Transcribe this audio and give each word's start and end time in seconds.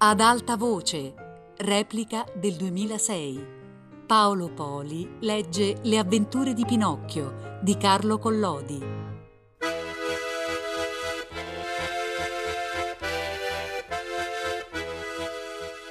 Ad 0.00 0.20
alta 0.20 0.56
voce, 0.56 1.12
replica 1.56 2.24
del 2.32 2.54
2006. 2.54 3.46
Paolo 4.06 4.48
Poli 4.48 5.16
legge 5.22 5.78
Le 5.82 5.98
avventure 5.98 6.54
di 6.54 6.64
Pinocchio 6.64 7.58
di 7.60 7.76
Carlo 7.76 8.16
Collodi. 8.18 8.80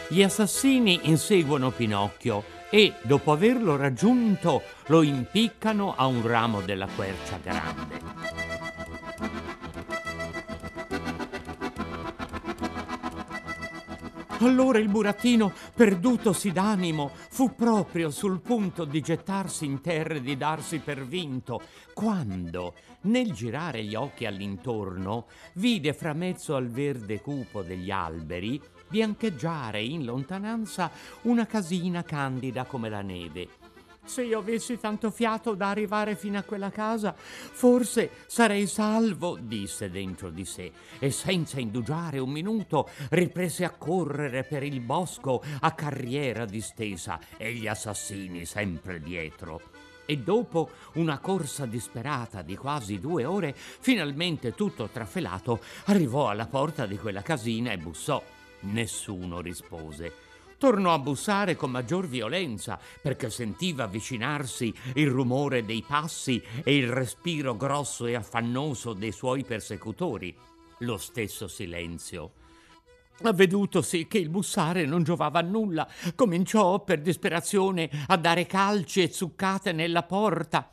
Gli 0.08 0.24
assassini 0.24 1.02
inseguono 1.04 1.72
Pinocchio 1.72 2.46
e, 2.70 2.94
dopo 3.02 3.34
averlo 3.34 3.76
raggiunto, 3.76 4.62
lo 4.86 5.02
impiccano 5.02 5.94
a 5.98 6.06
un 6.06 6.26
ramo 6.26 6.62
della 6.62 6.88
quercia 6.96 7.40
grande. 7.44 7.97
Allora 14.40 14.78
il 14.78 14.88
burattino, 14.88 15.52
perdutosi 15.74 16.52
d'animo, 16.52 17.10
fu 17.30 17.56
proprio 17.56 18.12
sul 18.12 18.40
punto 18.40 18.86
di 18.86 19.02
gettarsi 19.02 19.66
in 19.66 19.82
terra 19.82 20.14
e 20.14 20.22
di 20.22 20.38
darsi 20.38 20.78
per 20.78 21.04
vinto, 21.04 21.62
quando, 21.94 22.76
nel 23.02 23.34
girare 23.34 23.84
gli 23.84 23.96
occhi 23.96 24.28
all'intorno, 24.28 25.26
vide 25.54 25.92
fra 25.94 26.14
mezzo 26.14 26.56
al 26.56 26.68
verde 26.68 27.20
cupo 27.20 27.64
degli 27.64 27.90
alberi 27.90 28.62
biancheggiare 28.90 29.82
in 29.82 30.06
lontananza 30.06 30.92
una 31.24 31.46
casina 31.46 32.04
candida 32.04 32.66
come 32.66 32.90
la 32.90 33.02
neve 33.02 33.67
se 34.08 34.24
io 34.24 34.40
avessi 34.40 34.80
tanto 34.80 35.12
fiato 35.12 35.54
da 35.54 35.70
arrivare 35.70 36.16
fino 36.16 36.38
a 36.38 36.44
quella 36.44 36.70
casa, 36.70 37.14
forse 37.16 38.10
sarei 38.26 38.68
salvo, 38.68 39.38
disse 39.40 39.90
dentro 39.90 40.30
di 40.30 40.46
sé, 40.46 40.72
e 41.00 41.12
senza 41.12 41.60
indugiare 41.60 42.20
un 42.20 42.30
minuto 42.30 42.90
riprese 43.10 43.66
a 43.66 43.72
correre 43.72 44.44
per 44.44 44.64
il 44.64 44.80
bosco 44.80 45.44
a 45.60 45.72
carriera 45.74 46.46
distesa 46.46 47.20
e 47.38 47.54
gli 47.54 47.68
assassini 47.68 48.46
sempre 48.46 49.00
dietro. 49.00 49.62
E 50.06 50.18
dopo 50.20 50.70
una 50.94 51.20
corsa 51.20 51.66
disperata 51.66 52.42
di 52.42 52.56
quasi 52.56 52.98
due 53.00 53.26
ore, 53.26 53.54
finalmente 53.54 54.54
tutto 54.54 54.88
trafelato, 54.88 55.60
arrivò 55.86 56.30
alla 56.30 56.48
porta 56.48 56.86
di 56.86 56.98
quella 56.98 57.22
casina 57.22 57.72
e 57.74 57.78
bussò. 57.78 58.24
Nessuno 58.62 59.42
rispose 59.42 60.27
tornò 60.58 60.94
a 60.94 61.00
bussare 61.00 61.56
con 61.56 61.72
maggior 61.72 62.08
violenza 62.08 62.80
perché 63.02 63.30
sentiva 63.30 63.84
avvicinarsi 63.84 64.74
il 64.96 65.10
rumore 65.10 65.66
dei 65.66 65.84
passi 65.86 66.42
e 66.64 66.76
il 66.76 66.90
respiro 66.90 67.56
grosso 67.56 68.06
e 68.06 68.16
affannoso 68.16 68.94
dei 68.94 69.12
suoi 69.12 69.44
persecutori. 69.44 70.36
Lo 70.80 70.98
stesso 70.98 71.48
silenzio. 71.48 72.32
Avvedutosi 73.24 74.08
che 74.08 74.20
il 74.20 74.30
bussare 74.30 74.86
non 74.86 75.04
giovava 75.04 75.40
a 75.40 75.44
nulla, 75.44 75.88
cominciò 76.14 76.84
per 76.84 77.02
disperazione 77.02 77.90
a 78.08 78.16
dare 78.16 78.46
calci 78.46 79.02
e 79.02 79.12
zuccate 79.12 79.72
nella 79.72 80.04
porta. 80.04 80.72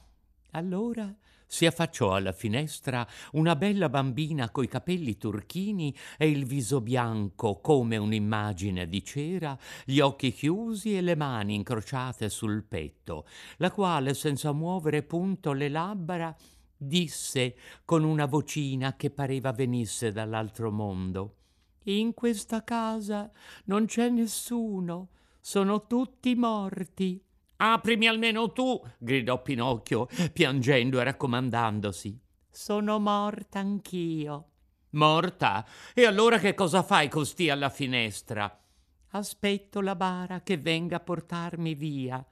Allora 0.50 1.12
si 1.54 1.66
affacciò 1.66 2.14
alla 2.14 2.32
finestra 2.32 3.06
una 3.34 3.54
bella 3.54 3.88
bambina 3.88 4.50
coi 4.50 4.66
capelli 4.66 5.16
turchini 5.16 5.94
e 6.18 6.28
il 6.28 6.46
viso 6.46 6.80
bianco 6.80 7.60
come 7.60 7.96
un'immagine 7.96 8.88
di 8.88 9.04
cera, 9.04 9.56
gli 9.84 10.00
occhi 10.00 10.32
chiusi 10.32 10.96
e 10.96 11.00
le 11.00 11.14
mani 11.14 11.54
incrociate 11.54 12.28
sul 12.28 12.64
petto, 12.64 13.28
la 13.58 13.70
quale, 13.70 14.14
senza 14.14 14.50
muovere 14.50 15.04
punto 15.04 15.52
le 15.52 15.68
labbra, 15.68 16.36
disse 16.76 17.54
con 17.84 18.02
una 18.02 18.26
vocina 18.26 18.96
che 18.96 19.10
pareva 19.10 19.52
venisse 19.52 20.10
dall'altro 20.10 20.72
mondo. 20.72 21.36
In 21.84 22.14
questa 22.14 22.64
casa 22.64 23.30
non 23.66 23.86
c'è 23.86 24.08
nessuno, 24.08 25.10
sono 25.40 25.86
tutti 25.86 26.34
morti. 26.34 27.23
Aprimi 27.56 28.06
almeno 28.08 28.52
tu, 28.52 28.80
gridò 28.98 29.40
Pinocchio, 29.40 30.08
piangendo 30.32 31.00
e 31.00 31.04
raccomandandosi. 31.04 32.20
Sono 32.50 32.98
morta 32.98 33.58
anch'io. 33.60 34.48
Morta? 34.90 35.66
E 35.92 36.04
allora 36.04 36.38
che 36.38 36.54
cosa 36.54 36.82
fai 36.82 37.08
costì 37.08 37.50
alla 37.50 37.68
finestra? 37.68 38.60
Aspetto 39.08 39.80
la 39.80 39.94
bara 39.94 40.42
che 40.42 40.56
venga 40.56 40.96
a 40.96 41.00
portarmi 41.00 41.74
via. 41.74 42.24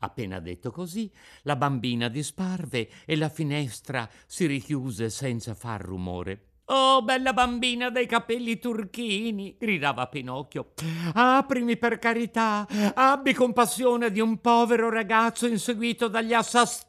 Appena 0.00 0.38
detto 0.38 0.70
così, 0.70 1.12
la 1.42 1.56
bambina 1.56 2.08
disparve 2.08 2.88
e 3.04 3.16
la 3.16 3.28
finestra 3.28 4.08
si 4.26 4.46
richiuse 4.46 5.10
senza 5.10 5.54
far 5.54 5.80
rumore. 5.80 6.47
Oh, 6.70 7.00
bella 7.02 7.32
bambina 7.32 7.88
dai 7.88 8.06
capelli 8.06 8.58
turchini, 8.58 9.56
gridava 9.58 10.06
Pinocchio. 10.06 10.72
Aprimi 11.14 11.78
per 11.78 11.98
carità, 11.98 12.66
abbi 12.94 13.32
compassione 13.32 14.10
di 14.10 14.20
un 14.20 14.38
povero 14.38 14.90
ragazzo 14.90 15.46
inseguito 15.46 16.08
dagli 16.08 16.34
assassini. 16.34 16.86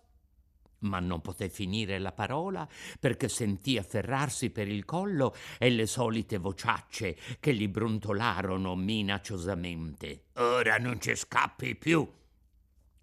Ma 0.79 0.99
non 0.99 1.21
poté 1.21 1.47
finire 1.47 1.97
la 1.97 2.11
parola 2.11 2.67
perché 2.99 3.29
sentì 3.29 3.77
afferrarsi 3.77 4.49
per 4.49 4.67
il 4.67 4.83
collo 4.83 5.33
e 5.57 5.69
le 5.69 5.85
solite 5.85 6.37
vociacce 6.37 7.15
che 7.39 7.53
gli 7.53 7.67
brontolarono 7.69 8.75
minacciosamente. 8.75 10.25
Ora 10.35 10.77
non 10.77 10.99
ci 10.99 11.15
scappi 11.15 11.75
più, 11.75 12.05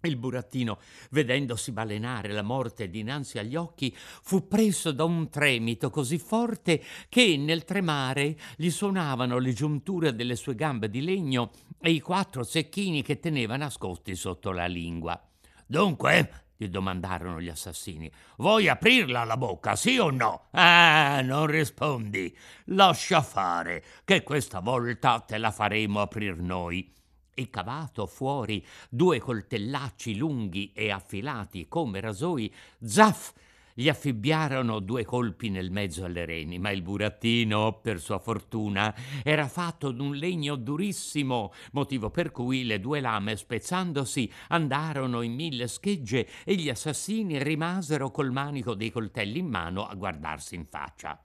il 0.07 0.17
burattino, 0.17 0.79
vedendosi 1.11 1.71
balenare 1.71 2.31
la 2.31 2.41
morte 2.41 2.89
dinanzi 2.89 3.37
agli 3.37 3.55
occhi, 3.55 3.95
fu 3.95 4.47
preso 4.47 4.91
da 4.91 5.03
un 5.03 5.29
tremito 5.29 5.89
così 5.89 6.17
forte 6.17 6.83
che 7.09 7.37
nel 7.37 7.63
tremare 7.63 8.37
gli 8.55 8.69
suonavano 8.69 9.37
le 9.37 9.53
giunture 9.53 10.15
delle 10.15 10.35
sue 10.35 10.55
gambe 10.55 10.89
di 10.89 11.01
legno 11.01 11.51
e 11.79 11.91
i 11.91 11.99
quattro 11.99 12.43
secchini 12.43 13.01
che 13.01 13.19
teneva 13.19 13.55
nascosti 13.57 14.15
sotto 14.15 14.51
la 14.51 14.65
lingua. 14.65 15.21
Dunque, 15.65 16.45
gli 16.57 16.67
domandarono 16.69 17.39
gli 17.39 17.49
assassini, 17.49 18.11
vuoi 18.37 18.67
aprirla 18.67 19.23
la 19.23 19.37
bocca, 19.37 19.75
sì 19.75 19.97
o 19.99 20.09
no? 20.09 20.47
Ah, 20.51 21.21
non 21.21 21.45
rispondi. 21.45 22.35
Lascia 22.65 23.21
fare, 23.21 23.83
che 24.03 24.23
questa 24.23 24.59
volta 24.59 25.19
te 25.19 25.37
la 25.37 25.51
faremo 25.51 26.01
aprir 26.01 26.37
noi 26.37 26.91
e 27.39 27.51
cavato 27.51 28.07
fuori 28.07 28.65
due 28.89 29.19
coltellacci 29.19 30.15
lunghi 30.15 30.71
e 30.73 30.89
affilati 30.89 31.67
come 31.67 31.99
rasoi, 31.99 32.51
zaff! 32.83 33.33
gli 33.79 33.89
affibbiarono 33.89 34.79
due 34.79 35.05
colpi 35.05 35.51
nel 35.51 35.69
mezzo 35.69 36.03
alle 36.03 36.25
reni, 36.25 36.57
ma 36.57 36.71
il 36.71 36.81
burattino, 36.81 37.79
per 37.79 37.99
sua 37.99 38.17
fortuna, 38.17 38.91
era 39.21 39.47
fatto 39.47 39.91
d'un 39.91 40.15
legno 40.15 40.55
durissimo, 40.55 41.53
motivo 41.73 42.09
per 42.09 42.31
cui 42.31 42.63
le 42.63 42.79
due 42.79 43.01
lame, 43.01 43.35
spezzandosi, 43.35 44.31
andarono 44.47 45.21
in 45.21 45.35
mille 45.35 45.67
schegge 45.67 46.27
e 46.43 46.55
gli 46.55 46.69
assassini 46.69 47.43
rimasero 47.43 48.09
col 48.09 48.31
manico 48.31 48.73
dei 48.73 48.89
coltelli 48.89 49.37
in 49.37 49.47
mano 49.47 49.85
a 49.85 49.93
guardarsi 49.93 50.55
in 50.55 50.65
faccia. 50.65 51.23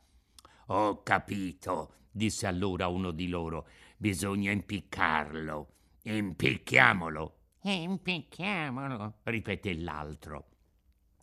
Ho 0.66 1.02
capito, 1.02 1.94
disse 2.10 2.46
allora 2.46 2.86
uno 2.86 3.12
di 3.12 3.28
loro, 3.28 3.66
bisogna 3.96 4.50
impiccarlo. 4.50 5.71
Impicchiamolo. 6.04 7.36
Impicchiamolo, 7.62 9.18
ripeté 9.22 9.74
l'altro. 9.74 10.46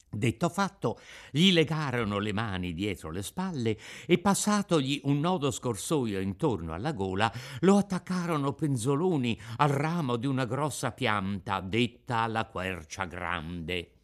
Detto 0.10 0.50
fatto, 0.50 1.00
gli 1.32 1.52
legarono 1.52 2.18
le 2.18 2.32
mani 2.32 2.74
dietro 2.74 3.12
le 3.12 3.22
spalle 3.22 3.78
e 4.08 4.18
passatogli 4.20 5.02
un 5.04 5.20
nodo 5.20 5.52
scorsoio 5.52 6.20
intorno 6.20 6.74
alla 6.74 6.94
gola, 6.94 7.32
lo 7.60 7.78
attaccarono 7.78 8.54
penzoloni 8.54 9.40
al 9.58 9.70
ramo 9.70 10.16
di 10.16 10.26
una 10.26 10.46
grossa 10.46 10.94
pianta 10.94 11.60
detta 11.60 12.26
la 12.28 12.46
quercia 12.46 13.06
grande. 13.06 13.99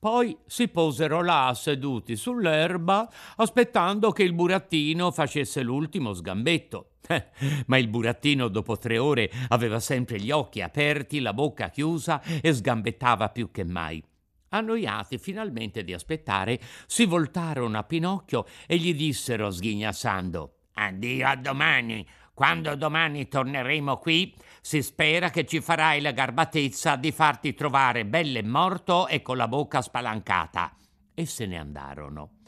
Poi 0.00 0.34
si 0.46 0.68
posero 0.68 1.22
là 1.22 1.52
seduti 1.54 2.16
sull'erba, 2.16 3.06
aspettando 3.36 4.12
che 4.12 4.22
il 4.22 4.32
burattino 4.32 5.10
facesse 5.10 5.60
l'ultimo 5.62 6.14
sgambetto. 6.14 6.92
Ma 7.66 7.76
il 7.76 7.88
burattino 7.88 8.48
dopo 8.48 8.78
tre 8.78 8.96
ore 8.96 9.30
aveva 9.48 9.78
sempre 9.78 10.18
gli 10.18 10.30
occhi 10.30 10.62
aperti, 10.62 11.20
la 11.20 11.34
bocca 11.34 11.68
chiusa 11.68 12.22
e 12.22 12.50
sgambettava 12.54 13.28
più 13.28 13.50
che 13.50 13.62
mai. 13.62 14.02
Annoiati 14.48 15.18
finalmente 15.18 15.84
di 15.84 15.92
aspettare, 15.92 16.58
si 16.86 17.04
voltarono 17.04 17.76
a 17.76 17.84
Pinocchio 17.84 18.46
e 18.66 18.78
gli 18.78 18.94
dissero 18.94 19.50
sghignazzando 19.50 20.60
Addio 20.82 21.26
a 21.26 21.36
domani. 21.36 22.06
Quando 22.40 22.74
domani 22.74 23.28
torneremo 23.28 23.98
qui, 23.98 24.34
si 24.62 24.80
spera 24.80 25.28
che 25.28 25.44
ci 25.44 25.60
farai 25.60 26.00
la 26.00 26.12
garbatezza 26.12 26.96
di 26.96 27.12
farti 27.12 27.52
trovare 27.52 28.06
belle 28.06 28.42
morto 28.42 29.08
e 29.08 29.20
con 29.20 29.36
la 29.36 29.46
bocca 29.46 29.82
spalancata. 29.82 30.74
E 31.12 31.26
se 31.26 31.44
ne 31.44 31.58
andarono. 31.58 32.38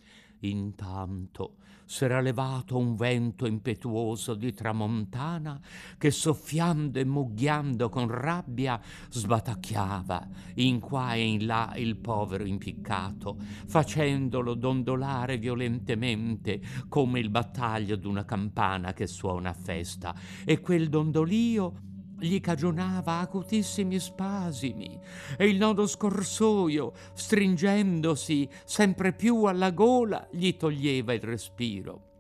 Intanto 0.40 1.56
s'era 1.92 2.22
levato 2.22 2.78
un 2.78 2.94
vento 2.94 3.44
impetuoso 3.44 4.32
di 4.32 4.54
tramontana 4.54 5.60
che 5.98 6.10
soffiando 6.10 6.98
e 6.98 7.04
mugghiando 7.04 7.90
con 7.90 8.08
rabbia 8.08 8.80
sbatacchiava 9.10 10.26
in 10.54 10.80
qua 10.80 11.12
e 11.12 11.22
in 11.22 11.44
là 11.44 11.74
il 11.76 11.96
povero 11.96 12.46
impiccato, 12.46 13.36
facendolo 13.66 14.54
dondolare 14.54 15.36
violentemente 15.36 16.62
come 16.88 17.20
il 17.20 17.28
battaglio 17.28 17.96
d'una 17.96 18.24
campana 18.24 18.94
che 18.94 19.06
suona 19.06 19.50
a 19.50 19.52
festa, 19.52 20.14
e 20.46 20.60
quel 20.60 20.88
dondolio 20.88 21.90
gli 22.22 22.40
cagionava 22.40 23.19
acutissimi 23.19 23.98
spasimi 23.98 24.98
e 25.36 25.48
il 25.48 25.56
nodo 25.56 25.88
scorsoio, 25.88 26.92
stringendosi 27.14 28.48
sempre 28.64 29.12
più 29.12 29.42
alla 29.44 29.72
gola, 29.72 30.28
gli 30.30 30.56
toglieva 30.56 31.12
il 31.12 31.20
respiro. 31.20 32.10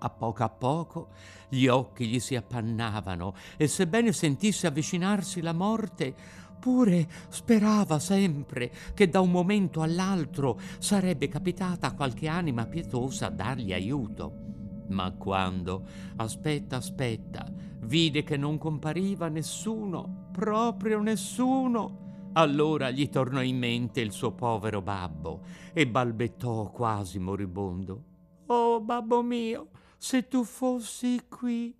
A 0.00 0.10
poco 0.10 0.44
a 0.44 0.48
poco 0.50 1.08
gli 1.48 1.66
occhi 1.66 2.06
gli 2.06 2.20
si 2.20 2.36
appannavano 2.36 3.34
e 3.56 3.66
sebbene 3.66 4.12
sentisse 4.12 4.66
avvicinarsi 4.66 5.40
la 5.40 5.54
morte, 5.54 6.14
pure 6.60 7.08
sperava 7.30 7.98
sempre 7.98 8.70
che 8.92 9.08
da 9.08 9.20
un 9.20 9.30
momento 9.30 9.80
all'altro 9.80 10.60
sarebbe 10.78 11.28
capitata 11.28 11.94
qualche 11.94 12.28
anima 12.28 12.66
pietosa 12.66 13.26
a 13.26 13.30
dargli 13.30 13.72
aiuto. 13.72 14.46
Ma 14.88 15.10
quando, 15.12 15.84
aspetta, 16.16 16.76
aspetta, 16.76 17.46
vide 17.88 18.22
che 18.22 18.36
non 18.36 18.58
compariva 18.58 19.28
nessuno, 19.28 20.28
proprio 20.30 21.00
nessuno, 21.00 22.28
allora 22.34 22.90
gli 22.90 23.08
tornò 23.08 23.40
in 23.40 23.56
mente 23.56 24.02
il 24.02 24.12
suo 24.12 24.32
povero 24.32 24.82
babbo 24.82 25.40
e 25.72 25.88
balbettò 25.88 26.70
quasi 26.70 27.18
moribondo. 27.18 28.04
Oh, 28.48 28.82
babbo 28.82 29.22
mio, 29.22 29.70
se 29.96 30.28
tu 30.28 30.44
fossi 30.44 31.22
qui. 31.30 31.74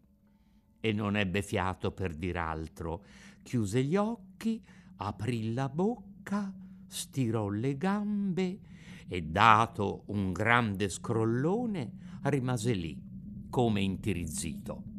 E 0.81 0.93
non 0.93 1.15
ebbe 1.15 1.43
fiato 1.43 1.93
per 1.93 2.15
dir 2.15 2.39
altro. 2.39 3.05
Chiuse 3.43 3.85
gli 3.85 3.97
occhi, 3.97 4.63
aprì 4.97 5.53
la 5.53 5.69
bocca, 5.69 6.51
stirò 6.87 7.51
le 7.51 7.77
gambe 7.77 8.59
e 9.07 9.23
dato 9.23 10.05
un 10.07 10.33
grande 10.33 10.89
scrollone 10.89 11.93
rimase 12.23 12.73
lì, 12.73 12.99
come 13.51 13.83
intirizzito. 13.83 14.97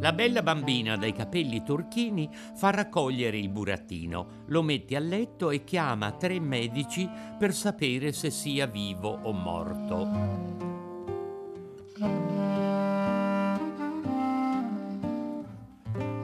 La 0.00 0.14
bella 0.14 0.42
bambina 0.42 0.96
dai 0.96 1.12
capelli 1.12 1.62
turchini 1.62 2.30
fa 2.54 2.70
raccogliere 2.70 3.36
il 3.36 3.50
burattino, 3.50 4.44
lo 4.46 4.62
mette 4.62 4.96
a 4.96 4.98
letto 4.98 5.50
e 5.50 5.62
chiama 5.62 6.12
tre 6.12 6.40
medici 6.40 7.08
per 7.38 7.52
sapere 7.52 8.10
se 8.12 8.30
sia 8.30 8.66
vivo 8.66 9.18
o 9.22 9.32
morto. 9.32 10.69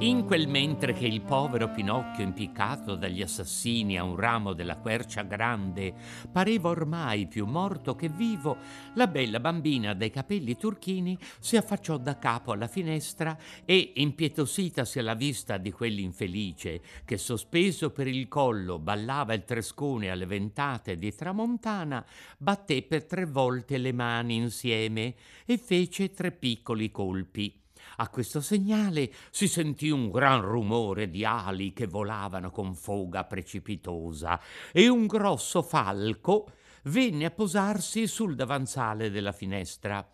In 0.00 0.26
quel 0.26 0.46
mentre 0.46 0.92
che 0.92 1.06
il 1.06 1.22
povero 1.22 1.70
Pinocchio, 1.70 2.22
impiccato 2.22 2.96
dagli 2.96 3.22
assassini 3.22 3.96
a 3.96 4.04
un 4.04 4.14
ramo 4.14 4.52
della 4.52 4.76
quercia 4.76 5.22
grande, 5.22 5.94
pareva 6.30 6.68
ormai 6.68 7.26
più 7.26 7.46
morto 7.46 7.96
che 7.96 8.10
vivo, 8.10 8.58
la 8.96 9.06
bella 9.06 9.40
bambina 9.40 9.94
dai 9.94 10.10
capelli 10.10 10.54
turchini 10.54 11.16
si 11.40 11.56
affacciò 11.56 11.96
da 11.96 12.18
capo 12.18 12.52
alla 12.52 12.66
finestra 12.66 13.38
e, 13.64 13.92
impietositasi 13.94 14.98
alla 14.98 15.14
vista 15.14 15.56
di 15.56 15.72
quell'infelice 15.72 16.82
che 17.06 17.16
sospeso 17.16 17.90
per 17.90 18.06
il 18.06 18.28
collo 18.28 18.78
ballava 18.78 19.32
il 19.32 19.44
trescone 19.44 20.10
alle 20.10 20.26
ventate 20.26 20.96
di 20.96 21.14
tramontana, 21.14 22.04
batté 22.36 22.82
per 22.82 23.06
tre 23.06 23.24
volte 23.24 23.78
le 23.78 23.92
mani 23.92 24.36
insieme 24.36 25.14
e 25.46 25.56
fece 25.56 26.10
tre 26.10 26.32
piccoli 26.32 26.90
colpi. 26.90 27.64
A 27.96 28.08
questo 28.08 28.40
segnale 28.40 29.10
si 29.30 29.48
sentì 29.48 29.90
un 29.90 30.10
gran 30.10 30.42
rumore 30.42 31.08
di 31.08 31.24
ali 31.24 31.72
che 31.72 31.86
volavano 31.86 32.50
con 32.50 32.74
foga 32.74 33.24
precipitosa 33.24 34.40
e 34.72 34.88
un 34.88 35.06
grosso 35.06 35.62
falco 35.62 36.50
venne 36.84 37.24
a 37.24 37.30
posarsi 37.30 38.06
sul 38.06 38.34
davanzale 38.34 39.10
della 39.10 39.32
finestra. 39.32 40.06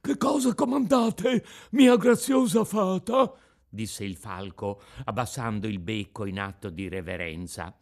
Che 0.00 0.16
cosa 0.16 0.54
comandate, 0.54 1.44
mia 1.70 1.96
graziosa 1.96 2.64
fata? 2.64 3.32
disse 3.68 4.04
il 4.04 4.16
falco, 4.16 4.80
abbassando 5.04 5.66
il 5.66 5.80
becco 5.80 6.24
in 6.24 6.38
atto 6.38 6.70
di 6.70 6.88
reverenza 6.88 7.76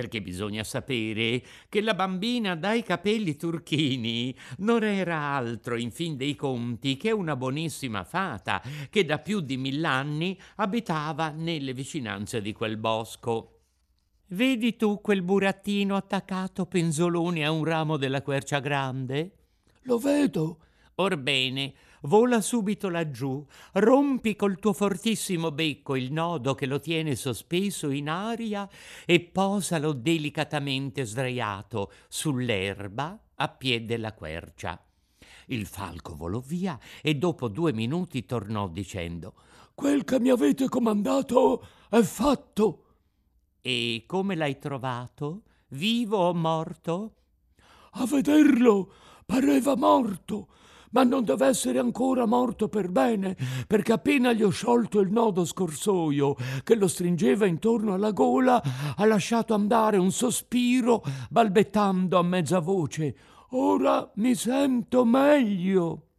perché 0.00 0.22
bisogna 0.22 0.64
sapere 0.64 1.42
che 1.68 1.82
la 1.82 1.92
bambina 1.92 2.56
dai 2.56 2.82
capelli 2.82 3.36
turchini 3.36 4.34
non 4.58 4.82
era 4.82 5.18
altro 5.18 5.76
in 5.76 5.90
fin 5.90 6.16
dei 6.16 6.34
conti 6.34 6.96
che 6.96 7.10
una 7.10 7.36
buonissima 7.36 8.02
fata 8.04 8.62
che 8.88 9.04
da 9.04 9.18
più 9.18 9.40
di 9.40 9.58
mill'anni 9.58 10.40
abitava 10.56 11.28
nelle 11.28 11.74
vicinanze 11.74 12.40
di 12.40 12.54
quel 12.54 12.78
bosco. 12.78 13.58
Vedi 14.28 14.74
tu 14.76 15.02
quel 15.02 15.20
burattino 15.20 15.96
attaccato 15.96 16.64
penzolone 16.64 17.44
a 17.44 17.50
un 17.50 17.64
ramo 17.64 17.98
della 17.98 18.22
quercia 18.22 18.58
grande? 18.58 19.32
Lo 19.82 19.98
vedo. 19.98 20.60
Orbene, 20.94 21.74
vola 22.02 22.40
subito 22.40 22.88
laggiù, 22.88 23.44
rompi 23.72 24.36
col 24.36 24.58
tuo 24.58 24.72
fortissimo 24.72 25.50
becco 25.50 25.96
il 25.96 26.12
nodo 26.12 26.54
che 26.54 26.66
lo 26.66 26.80
tiene 26.80 27.16
sospeso 27.16 27.90
in 27.90 28.08
aria 28.08 28.68
e 29.04 29.20
posalo 29.20 29.92
delicatamente 29.92 31.04
sdraiato 31.04 31.92
sull'erba 32.08 33.18
a 33.34 33.48
piede 33.48 33.86
della 33.86 34.14
quercia. 34.14 34.82
Il 35.46 35.66
falco 35.66 36.14
volò 36.14 36.38
via 36.38 36.78
e 37.02 37.16
dopo 37.16 37.48
due 37.48 37.72
minuti 37.72 38.24
tornò 38.24 38.68
dicendo 38.68 39.34
Quel 39.74 40.04
che 40.04 40.20
mi 40.20 40.30
avete 40.30 40.68
comandato 40.68 41.66
è 41.88 42.00
fatto. 42.02 42.84
E 43.60 44.04
come 44.06 44.36
l'hai 44.36 44.58
trovato? 44.58 45.42
Vivo 45.68 46.18
o 46.18 46.34
morto? 46.34 47.14
A 47.92 48.06
vederlo 48.06 48.92
pareva 49.26 49.76
morto 49.76 50.48
ma 50.90 51.02
non 51.02 51.24
deve 51.24 51.46
essere 51.46 51.78
ancora 51.78 52.26
morto 52.26 52.68
per 52.68 52.90
bene, 52.90 53.36
perché 53.66 53.92
appena 53.92 54.32
gli 54.32 54.42
ho 54.42 54.50
sciolto 54.50 55.00
il 55.00 55.10
nodo 55.10 55.44
scorsoio 55.44 56.36
che 56.62 56.74
lo 56.74 56.88
stringeva 56.88 57.46
intorno 57.46 57.94
alla 57.94 58.12
gola, 58.12 58.62
ha 58.96 59.04
lasciato 59.04 59.54
andare 59.54 59.96
un 59.96 60.10
sospiro, 60.10 61.02
balbettando 61.28 62.18
a 62.18 62.22
mezza 62.22 62.58
voce. 62.60 63.14
Ora 63.50 64.10
mi 64.14 64.34
sento 64.34 65.04
meglio. 65.04 66.09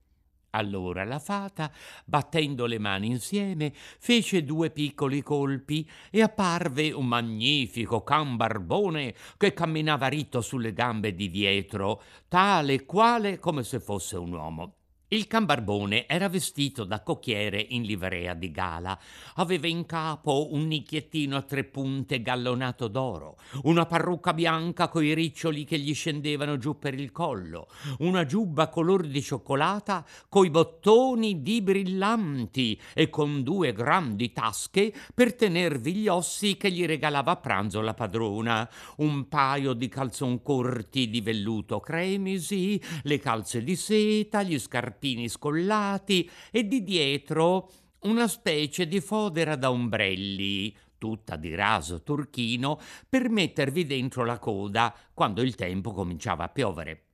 Allora 0.52 1.06
la 1.06 1.20
fata, 1.20 1.72
battendo 2.04 2.66
le 2.66 2.78
mani 2.78 3.08
insieme, 3.08 3.72
fece 3.74 4.44
due 4.44 4.70
piccoli 4.70 5.22
colpi 5.22 5.90
e 6.10 6.22
apparve 6.22 6.92
un 6.92 7.08
magnifico 7.08 8.04
can 8.04 8.36
barbone 8.36 9.16
che 9.38 9.54
camminava 9.54 10.08
ritto 10.08 10.42
sulle 10.42 10.74
gambe 10.74 11.16
di 11.16 11.30
dietro, 11.30 12.02
tale 12.28 12.74
e 12.74 12.86
quale 12.86 13.40
come 13.40 13.64
se 13.64 13.80
fosse 13.80 14.18
un 14.18 14.34
uomo. 14.34 14.81
Il 15.14 15.28
cambarbone 15.28 16.08
era 16.08 16.30
vestito 16.30 16.86
da 16.86 17.04
cocchiere 17.04 17.60
in 17.72 17.82
livrea 17.82 18.34
di 18.34 18.50
gala. 18.50 18.98
Aveva 19.36 19.68
in 19.68 19.86
capo 19.86 20.48
un 20.54 20.68
nicchiettino 20.68 21.36
a 21.36 21.42
tre 21.42 21.66
punte 21.66 22.22
gallonato 22.22 22.88
d'oro, 22.88 23.36
una 23.64 23.86
parrucca 23.86 24.34
bianca 24.34 24.88
coi 24.88 25.14
riccioli 25.14 25.66
che 25.66 25.78
gli 25.78 25.94
scendevano 25.94 26.58
giù 26.58 26.80
per 26.80 26.94
il 26.94 27.12
collo, 27.12 27.68
una 27.98 28.26
giubba 28.26 28.70
color 28.70 29.06
di 29.06 29.22
cioccolata 29.22 30.06
coi 30.30 30.50
bottoni 30.50 31.42
di 31.42 31.62
brillanti 31.62 32.80
e 32.94 33.10
con 33.10 33.44
due 33.44 33.74
grandi 33.74 34.32
tasche 34.32 34.94
per 35.14 35.36
tenervi 35.36 35.94
gli 35.94 36.08
ossi 36.08 36.56
che 36.56 36.72
gli 36.72 36.86
regalava 36.86 37.32
a 37.32 37.36
pranzo 37.36 37.82
la 37.82 37.94
padrona, 37.94 38.70
un 39.00 39.28
paio 39.28 39.74
di 39.74 39.90
calzon 39.90 40.42
corti 40.42 41.10
di 41.10 41.20
velluto 41.20 41.82
cremisi, 41.82 42.82
le 43.04 43.20
calze 43.20 43.62
di 43.62 43.76
seta, 43.76 44.42
gli 44.42 44.58
scarpini 44.58 45.00
scarpini 45.02 45.28
scollati 45.28 46.30
e 46.52 46.68
di 46.68 46.84
dietro 46.84 47.72
una 48.02 48.28
specie 48.28 48.88
di 48.88 49.00
fodera 49.00 49.56
da 49.56 49.72
ombrelli, 49.72 50.76
tutta 50.98 51.36
di 51.36 51.56
raso 51.56 52.04
turchino, 52.04 52.80
per 53.10 53.30
mettervi 53.30 53.86
dentro 53.86 54.24
la 54.24 54.38
coda 54.38 54.94
quando 55.14 55.42
il 55.42 55.56
tempo 55.56 55.92
cominciava 55.92 56.46
a 56.46 56.50
piovere. 56.50 57.06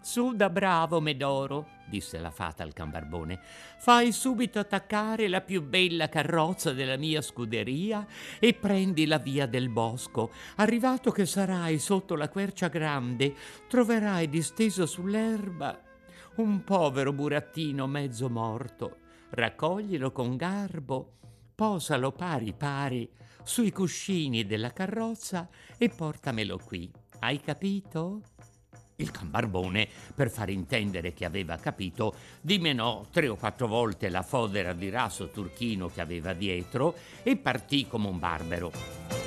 Su 0.00 0.34
da 0.36 0.50
bravo, 0.50 1.00
Medoro, 1.00 1.66
disse 1.88 2.20
la 2.20 2.30
fata 2.30 2.62
al 2.62 2.72
cambarbone. 2.72 3.40
Fai 3.78 4.12
subito 4.12 4.60
attaccare 4.60 5.26
la 5.26 5.40
più 5.40 5.62
bella 5.62 6.08
carrozza 6.08 6.72
della 6.72 6.96
mia 6.96 7.20
scuderia 7.20 8.06
e 8.38 8.54
prendi 8.54 9.06
la 9.06 9.18
via 9.18 9.46
del 9.46 9.68
bosco. 9.68 10.30
Arrivato 10.56 11.10
che 11.10 11.26
sarai 11.26 11.80
sotto 11.80 12.14
la 12.14 12.28
quercia 12.28 12.68
grande, 12.68 13.34
troverai 13.68 14.28
disteso 14.28 14.86
sull'erba 14.86 15.85
un 16.36 16.64
povero 16.64 17.12
burattino 17.12 17.86
mezzo 17.86 18.28
morto. 18.28 18.98
Raccoglilo 19.30 20.12
con 20.12 20.36
garbo, 20.36 21.14
posalo 21.54 22.12
pari 22.12 22.52
pari 22.52 23.08
sui 23.42 23.70
cuscini 23.72 24.44
della 24.44 24.72
carrozza 24.72 25.48
e 25.78 25.88
portamelo 25.88 26.58
qui. 26.58 26.90
Hai 27.20 27.40
capito? 27.40 28.22
Il 28.96 29.10
cambarbone, 29.10 29.88
per 30.14 30.30
far 30.30 30.50
intendere 30.50 31.12
che 31.12 31.24
aveva 31.24 31.56
capito, 31.56 32.14
dimenò 32.40 33.04
tre 33.10 33.28
o 33.28 33.36
quattro 33.36 33.66
volte 33.66 34.08
la 34.08 34.22
fodera 34.22 34.72
di 34.72 34.88
raso 34.88 35.28
turchino 35.28 35.88
che 35.88 36.00
aveva 36.00 36.32
dietro 36.32 36.94
e 37.22 37.36
partì 37.36 37.86
come 37.86 38.08
un 38.08 38.18
barbero. 38.18 39.25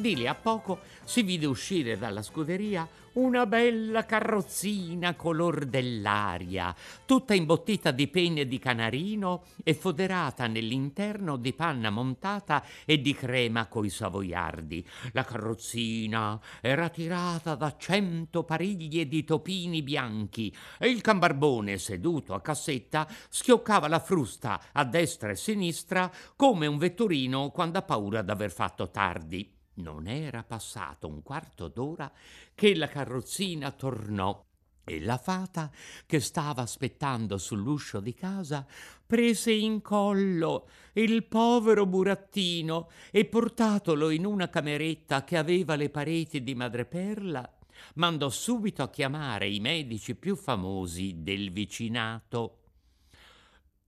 Di 0.00 0.16
lì 0.16 0.26
a 0.26 0.34
poco 0.34 0.78
si 1.04 1.22
vide 1.22 1.44
uscire 1.44 1.98
dalla 1.98 2.22
scuderia 2.22 2.88
una 3.12 3.44
bella 3.44 4.06
carrozzina 4.06 5.14
color 5.14 5.66
dell'aria, 5.66 6.74
tutta 7.04 7.34
imbottita 7.34 7.90
di 7.90 8.08
penne 8.08 8.46
di 8.46 8.58
canarino 8.58 9.42
e 9.62 9.74
foderata 9.74 10.46
nell'interno 10.46 11.36
di 11.36 11.52
panna 11.52 11.90
montata 11.90 12.64
e 12.86 13.02
di 13.02 13.12
crema 13.12 13.66
coi 13.66 13.90
savoiardi. 13.90 14.82
La 15.12 15.24
carrozzina 15.24 16.40
era 16.62 16.88
tirata 16.88 17.54
da 17.54 17.76
cento 17.76 18.42
pariglie 18.44 19.06
di 19.06 19.22
topini 19.22 19.82
bianchi 19.82 20.50
e 20.78 20.88
il 20.88 21.02
cambarbone, 21.02 21.76
seduto 21.76 22.32
a 22.32 22.40
cassetta, 22.40 23.06
schioccava 23.28 23.86
la 23.86 24.00
frusta 24.00 24.62
a 24.72 24.82
destra 24.84 25.28
e 25.28 25.36
sinistra 25.36 26.10
come 26.36 26.66
un 26.66 26.78
vetturino 26.78 27.50
quando 27.50 27.76
ha 27.76 27.82
paura 27.82 28.22
d'aver 28.22 28.50
fatto 28.50 28.88
tardi. 28.88 29.58
Non 29.80 30.06
era 30.06 30.42
passato 30.42 31.08
un 31.08 31.22
quarto 31.22 31.68
d'ora 31.68 32.10
che 32.54 32.74
la 32.74 32.88
carrozzina 32.88 33.70
tornò 33.70 34.44
e 34.84 35.00
la 35.00 35.18
fata, 35.18 35.70
che 36.04 36.20
stava 36.20 36.62
aspettando 36.62 37.38
sull'uscio 37.38 38.00
di 38.00 38.12
casa, 38.12 38.66
prese 39.06 39.52
in 39.52 39.80
collo 39.82 40.68
il 40.94 41.24
povero 41.24 41.86
burattino 41.86 42.90
e 43.10 43.24
portatolo 43.24 44.10
in 44.10 44.24
una 44.24 44.48
cameretta 44.48 45.22
che 45.22 45.36
aveva 45.36 45.76
le 45.76 45.90
pareti 45.90 46.42
di 46.42 46.54
madreperla, 46.54 47.58
mandò 47.94 48.28
subito 48.30 48.82
a 48.82 48.90
chiamare 48.90 49.48
i 49.48 49.60
medici 49.60 50.16
più 50.16 50.34
famosi 50.34 51.22
del 51.22 51.52
vicinato. 51.52 52.56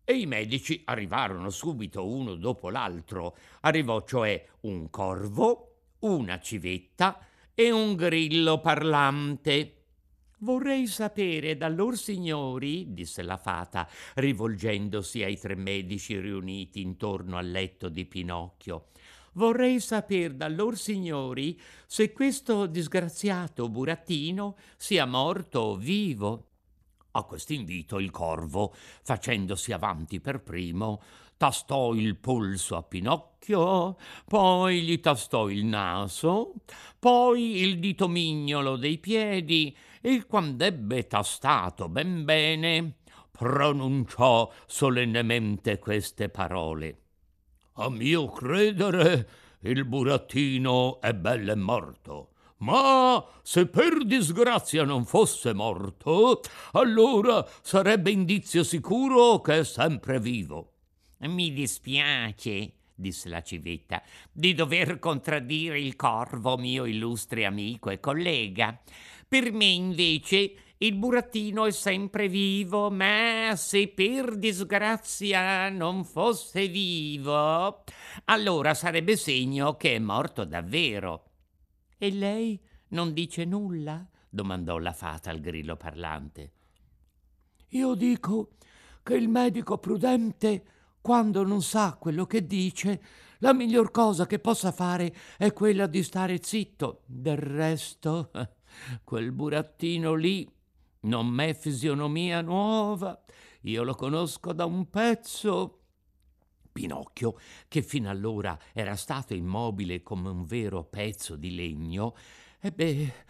E 0.05 0.19
i 0.19 0.27
medici 0.27 0.83
arrivarono 0.85 1.51
subito 1.51 2.07
uno 2.07 2.35
dopo 2.35 2.71
l'altro. 2.71 3.37
Arrivò 3.61 4.03
cioè 4.03 4.45
un 4.63 4.91
corvo, 4.91 5.72
una 6.03 6.41
civetta 6.41 7.19
e 7.55 7.71
un 7.71 7.95
grillo 7.95 8.61
parlante. 8.61 9.77
Vorrei 10.39 10.87
sapere 10.89 11.57
da 11.57 11.69
lor 11.69 11.97
signori, 11.97 12.93
disse 12.93 13.23
la 13.23 13.37
fata, 13.37 13.89
rivolgendosi 14.15 15.23
ai 15.23 15.39
tre 15.39 15.55
medici 15.55 16.19
riuniti 16.19 16.81
intorno 16.81 17.37
al 17.37 17.49
letto 17.49 17.89
di 17.89 18.05
Pinocchio, 18.07 18.89
vorrei 19.35 19.79
sapere 19.79 20.37
da 20.37 20.49
lor 20.49 20.77
signori 20.77 21.59
se 21.87 22.13
questo 22.13 22.67
disgraziato 22.67 23.69
burattino 23.69 24.57
sia 24.77 25.07
morto 25.07 25.61
o 25.61 25.77
vivo. 25.77 26.49
A 27.13 27.23
quest'invito 27.25 27.99
il 28.01 28.11
corvo, 28.11 28.75
facendosi 29.03 29.71
avanti 29.73 30.19
per 30.19 30.43
primo, 30.43 31.03
tastò 31.43 31.93
il 31.93 32.15
polso 32.19 32.77
a 32.77 32.85
Pinocchio, 32.85 33.97
poi 34.29 34.83
gli 34.83 35.01
tastò 35.01 35.49
il 35.49 35.65
naso, 35.65 36.53
poi 37.01 37.63
il 37.63 37.81
dito 37.81 38.07
mignolo 38.07 38.77
dei 38.77 38.99
piedi 38.99 39.77
e 40.01 40.25
quand'ebbe 40.25 41.09
tastato 41.09 41.89
ben 41.89 42.25
bene, 42.25 42.99
pronunciò 43.33 44.53
solennemente 44.67 45.81
queste 45.81 46.29
parole. 46.29 47.01
A 47.73 47.91
mio 47.91 48.29
credere 48.29 49.29
il 49.63 49.85
burattino 49.85 51.01
è 51.01 51.13
belle 51.13 51.57
morto. 51.57 52.35
Ma 52.59 53.21
se 53.43 53.67
per 53.67 54.05
disgrazia 54.05 54.85
non 54.85 55.05
fosse 55.05 55.53
morto, 55.53 56.41
allora 56.75 57.45
sarebbe 57.63 58.13
indizio 58.13 58.63
sicuro 58.63 59.41
che 59.41 59.59
è 59.59 59.65
sempre 59.65 60.21
vivo. 60.21 60.72
Mi 61.29 61.53
dispiace, 61.53 62.73
disse 62.95 63.29
la 63.29 63.43
civetta, 63.43 64.03
di 64.33 64.55
dover 64.55 64.99
contraddire 64.99 65.81
il 65.81 65.97
corvo, 65.97 66.57
mio 66.57 66.85
illustre 66.85 67.45
amico 67.45 67.91
e 67.91 68.01
collega. 68.01 68.81
Per 69.29 69.53
me, 69.53 69.67
invece, 69.67 70.55
il 70.79 70.95
burattino 70.97 71.65
è 71.67 71.71
sempre 71.71 72.29
vivo, 72.29 72.91
ma 72.91 73.53
se 73.55 73.87
per 73.89 74.37
disgrazia 74.37 75.69
non 75.69 76.05
fosse 76.05 76.67
vivo, 76.67 77.85
allora 78.25 78.75
sarebbe 78.75 79.17
segno 79.17 79.77
che 79.77 79.95
è 79.95 79.99
morto 80.01 80.45
davvero. 80.45 81.25
E 81.97 82.11
lei 82.11 82.61
non 82.89 83.13
dice 83.13 83.45
nulla? 83.45 84.05
domandò 84.29 84.79
la 84.79 84.93
fata 84.93 85.31
al 85.31 85.41
grillo 85.41 85.77
parlante. 85.77 86.53
Io 87.69 87.95
dico 87.95 88.57
che 89.03 89.15
il 89.15 89.29
medico 89.29 89.79
prudente 89.79 90.65
quando 91.03 91.43
non 91.45 91.63
sa 91.63 91.97
quello 92.01 92.27
che 92.27 92.47
dice, 92.47 93.03
la 93.39 93.53
miglior 93.53 93.91
cosa 93.91 94.25
che 94.25 94.39
possa 94.39 94.71
fare 94.71 95.13
è 95.37 95.53
quella 95.53 95.89
di 95.89 96.03
stare 96.05 96.39
zitto. 96.41 97.03
Del 97.07 97.37
resto, 97.37 98.31
quel 99.03 99.33
burattino 99.33 100.15
lì 100.15 100.49
non 101.01 101.27
m'è 101.27 101.55
fisionomia 101.55 102.41
nuova, 102.41 103.21
io 103.63 103.83
lo 103.83 103.95
conosco 103.95 104.53
da 104.53 104.65
un 104.65 104.89
pezzo. 104.89 105.79
Pinocchio, 106.71 107.37
che 107.67 107.83
fino 107.83 108.09
allora 108.09 108.57
era 108.73 108.95
stato 108.95 109.35
immobile 109.35 110.03
come 110.03 110.31
un 110.31 110.45
vero 110.45 110.85
pezzo 110.85 111.35
di 111.35 111.55
legno, 111.55 112.15
ebbe 112.61 113.27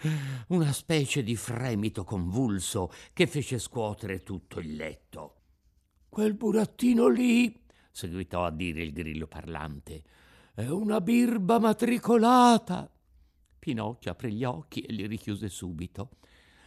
una 0.48 0.72
specie 0.72 1.22
di 1.22 1.34
fremito 1.36 2.04
convulso 2.04 2.92
che 3.14 3.26
fece 3.26 3.58
scuotere 3.58 4.22
tutto 4.22 4.60
il 4.60 4.76
letto. 4.76 5.36
Quel 6.08 6.34
burattino 6.34 7.08
lì 7.08 7.61
seguitò 7.92 8.44
a 8.44 8.50
dire 8.50 8.82
il 8.82 8.92
grillo 8.92 9.26
parlante. 9.26 10.02
È 10.54 10.66
una 10.66 11.00
birba 11.00 11.60
matricolata. 11.60 12.90
Pinocchio 13.58 14.10
aprì 14.10 14.32
gli 14.32 14.44
occhi 14.44 14.80
e 14.80 14.92
li 14.92 15.06
richiuse 15.06 15.48
subito. 15.48 16.10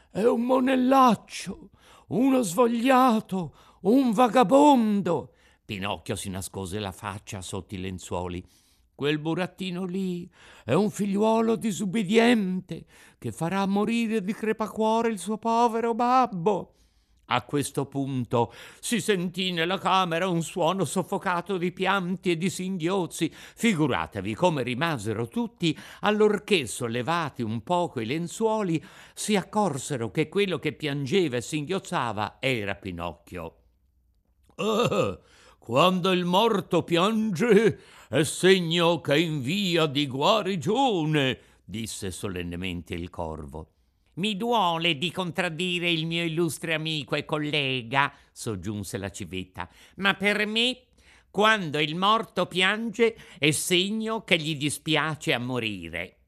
È 0.09 0.23
un 0.23 0.43
monellaccio, 0.43 1.71
uno 2.07 2.41
svogliato, 2.41 3.53
un 3.81 4.13
vagabondo. 4.13 5.33
Pinocchio 5.65 6.15
si 6.15 6.29
nascose 6.29 6.79
la 6.79 6.93
faccia 6.93 7.41
sotto 7.41 7.75
i 7.75 7.79
lenzuoli. 7.79 8.43
Quel 8.95 9.19
burattino 9.19 9.83
lì 9.83 10.29
è 10.63 10.73
un 10.73 10.89
figliuolo 10.89 11.57
disubbidiente 11.57 12.85
che 13.17 13.33
farà 13.33 13.65
morire 13.65 14.23
di 14.23 14.33
crepacuore 14.33 15.09
il 15.09 15.19
suo 15.19 15.37
povero 15.37 15.93
babbo. 15.93 16.75
A 17.27 17.41
questo 17.41 17.85
punto 17.87 18.53
si 18.79 19.01
sentì 19.01 19.51
nella 19.51 19.79
camera 19.79 20.27
un 20.27 20.43
suono 20.43 20.85
soffocato 20.85 21.57
di 21.57 21.71
pianti 21.71 22.31
e 22.31 22.37
di 22.37 22.51
singhiozzi. 22.51 23.33
Figuratevi 23.33 24.35
come 24.35 24.61
rimasero 24.61 25.27
tutti 25.27 25.75
allorché, 26.01 26.67
sollevati 26.67 27.41
un 27.41 27.63
poco 27.63 27.99
i 27.99 28.05
lenzuoli, 28.05 28.83
si 29.15 29.35
accorsero 29.35 30.11
che 30.11 30.29
quello 30.29 30.59
che 30.59 30.73
piangeva 30.73 31.37
e 31.37 31.41
singhiozzava 31.41 32.37
era 32.39 32.75
Pinocchio. 32.75 33.55
Eh, 34.55 35.19
quando 35.57 36.11
il 36.11 36.25
morto 36.25 36.83
piange 36.83 37.79
è 38.07 38.23
segno 38.23 39.01
che 39.01 39.13
è 39.13 39.17
in 39.17 39.41
via 39.41 39.87
di 39.87 40.05
guarigione, 40.05 41.39
disse 41.65 42.11
solennemente 42.11 42.93
il 42.93 43.09
corvo. 43.09 43.74
Mi 44.15 44.37
duole 44.37 44.97
di 44.97 45.11
contraddire 45.11 45.89
il 45.89 46.05
mio 46.05 46.23
illustre 46.23 46.73
amico 46.73 47.15
e 47.15 47.25
collega, 47.25 48.13
soggiunse 48.31 48.97
la 48.97 49.09
civetta, 49.09 49.69
ma 49.97 50.13
per 50.13 50.45
me, 50.45 50.83
quando 51.29 51.79
il 51.79 51.95
morto 51.95 52.45
piange, 52.45 53.15
è 53.37 53.51
segno 53.51 54.23
che 54.23 54.37
gli 54.37 54.55
dispiace 54.55 55.33
a 55.33 55.39
morire. 55.39 56.24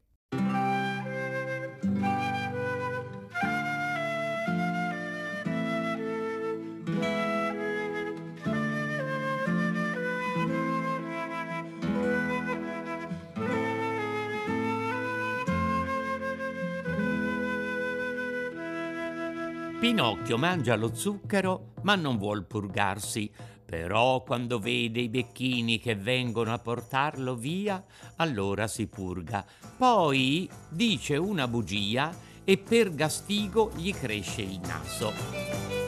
Pinocchio 19.79 20.39
mangia 20.39 20.75
lo 20.75 20.95
zucchero, 20.95 21.73
ma 21.83 21.93
non 21.93 22.17
vuol 22.17 22.45
purgarsi. 22.45 23.31
Però 23.63 24.23
quando 24.23 24.57
vede 24.57 25.01
i 25.01 25.07
becchini 25.07 25.77
che 25.77 25.93
vengono 25.95 26.51
a 26.51 26.57
portarlo 26.57 27.35
via, 27.35 27.83
allora 28.15 28.65
si 28.67 28.87
purga. 28.87 29.45
Poi 29.77 30.49
dice 30.69 31.17
una 31.17 31.47
bugia 31.47 32.11
e 32.43 32.57
per 32.57 32.95
gastigo 32.95 33.71
gli 33.75 33.93
cresce 33.93 34.41
il 34.41 34.59
naso. 34.61 35.86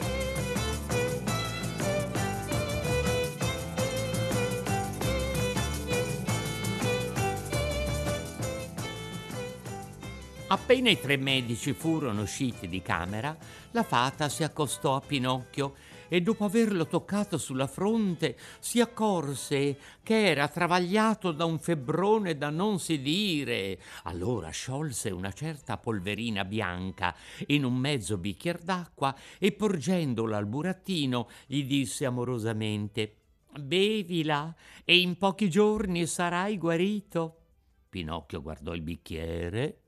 Appena 10.52 10.90
i 10.90 10.98
tre 10.98 11.16
medici 11.16 11.72
furono 11.72 12.22
usciti 12.22 12.66
di 12.66 12.82
camera, 12.82 13.36
la 13.70 13.84
fata 13.84 14.28
si 14.28 14.42
accostò 14.42 14.96
a 14.96 15.00
Pinocchio 15.00 15.74
e 16.08 16.22
dopo 16.22 16.44
averlo 16.44 16.88
toccato 16.88 17.38
sulla 17.38 17.68
fronte 17.68 18.36
si 18.58 18.80
accorse 18.80 19.78
che 20.02 20.26
era 20.26 20.48
travagliato 20.48 21.30
da 21.30 21.44
un 21.44 21.60
febbrone 21.60 22.36
da 22.36 22.50
non 22.50 22.80
si 22.80 23.00
dire. 23.00 23.78
Allora 24.02 24.50
sciolse 24.50 25.10
una 25.10 25.30
certa 25.30 25.78
polverina 25.78 26.44
bianca 26.44 27.14
in 27.46 27.64
un 27.64 27.76
mezzo 27.76 28.18
bicchier 28.18 28.58
d'acqua 28.58 29.14
e 29.38 29.52
porgendola 29.52 30.36
al 30.36 30.46
burattino 30.46 31.28
gli 31.46 31.62
disse 31.62 32.06
amorosamente 32.06 33.14
Bevila 33.56 34.52
e 34.84 34.98
in 34.98 35.16
pochi 35.16 35.48
giorni 35.48 36.08
sarai 36.08 36.58
guarito. 36.58 37.36
Pinocchio 37.88 38.42
guardò 38.42 38.74
il 38.74 38.82
bicchiere 38.82 39.82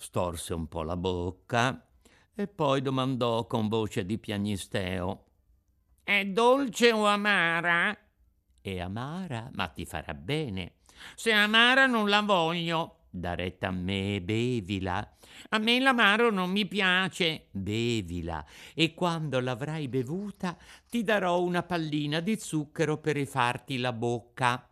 storse 0.00 0.54
un 0.54 0.66
po' 0.66 0.82
la 0.82 0.96
bocca 0.96 1.86
e 2.34 2.48
poi 2.48 2.80
domandò 2.80 3.46
con 3.46 3.68
voce 3.68 4.06
di 4.06 4.16
piagnisteo 4.16 5.26
È 6.02 6.24
dolce 6.24 6.90
o 6.90 7.04
amara? 7.04 7.94
È 8.62 8.78
amara, 8.78 9.50
ma 9.52 9.68
ti 9.68 9.84
farà 9.84 10.14
bene. 10.14 10.76
Se 11.14 11.32
amara 11.32 11.84
non 11.84 12.08
la 12.08 12.22
voglio. 12.22 12.96
Da 13.10 13.34
retta 13.34 13.68
a 13.68 13.72
me, 13.72 14.22
bevila. 14.22 15.16
A 15.50 15.58
me 15.58 15.80
l'amaro 15.80 16.30
non 16.30 16.50
mi 16.50 16.66
piace. 16.66 17.48
Bevila. 17.50 18.42
E 18.74 18.94
quando 18.94 19.38
l'avrai 19.40 19.88
bevuta 19.88 20.56
ti 20.88 21.02
darò 21.02 21.42
una 21.42 21.62
pallina 21.62 22.20
di 22.20 22.38
zucchero 22.38 22.98
per 22.98 23.16
rifarti 23.16 23.78
la 23.78 23.92
bocca. 23.92 24.66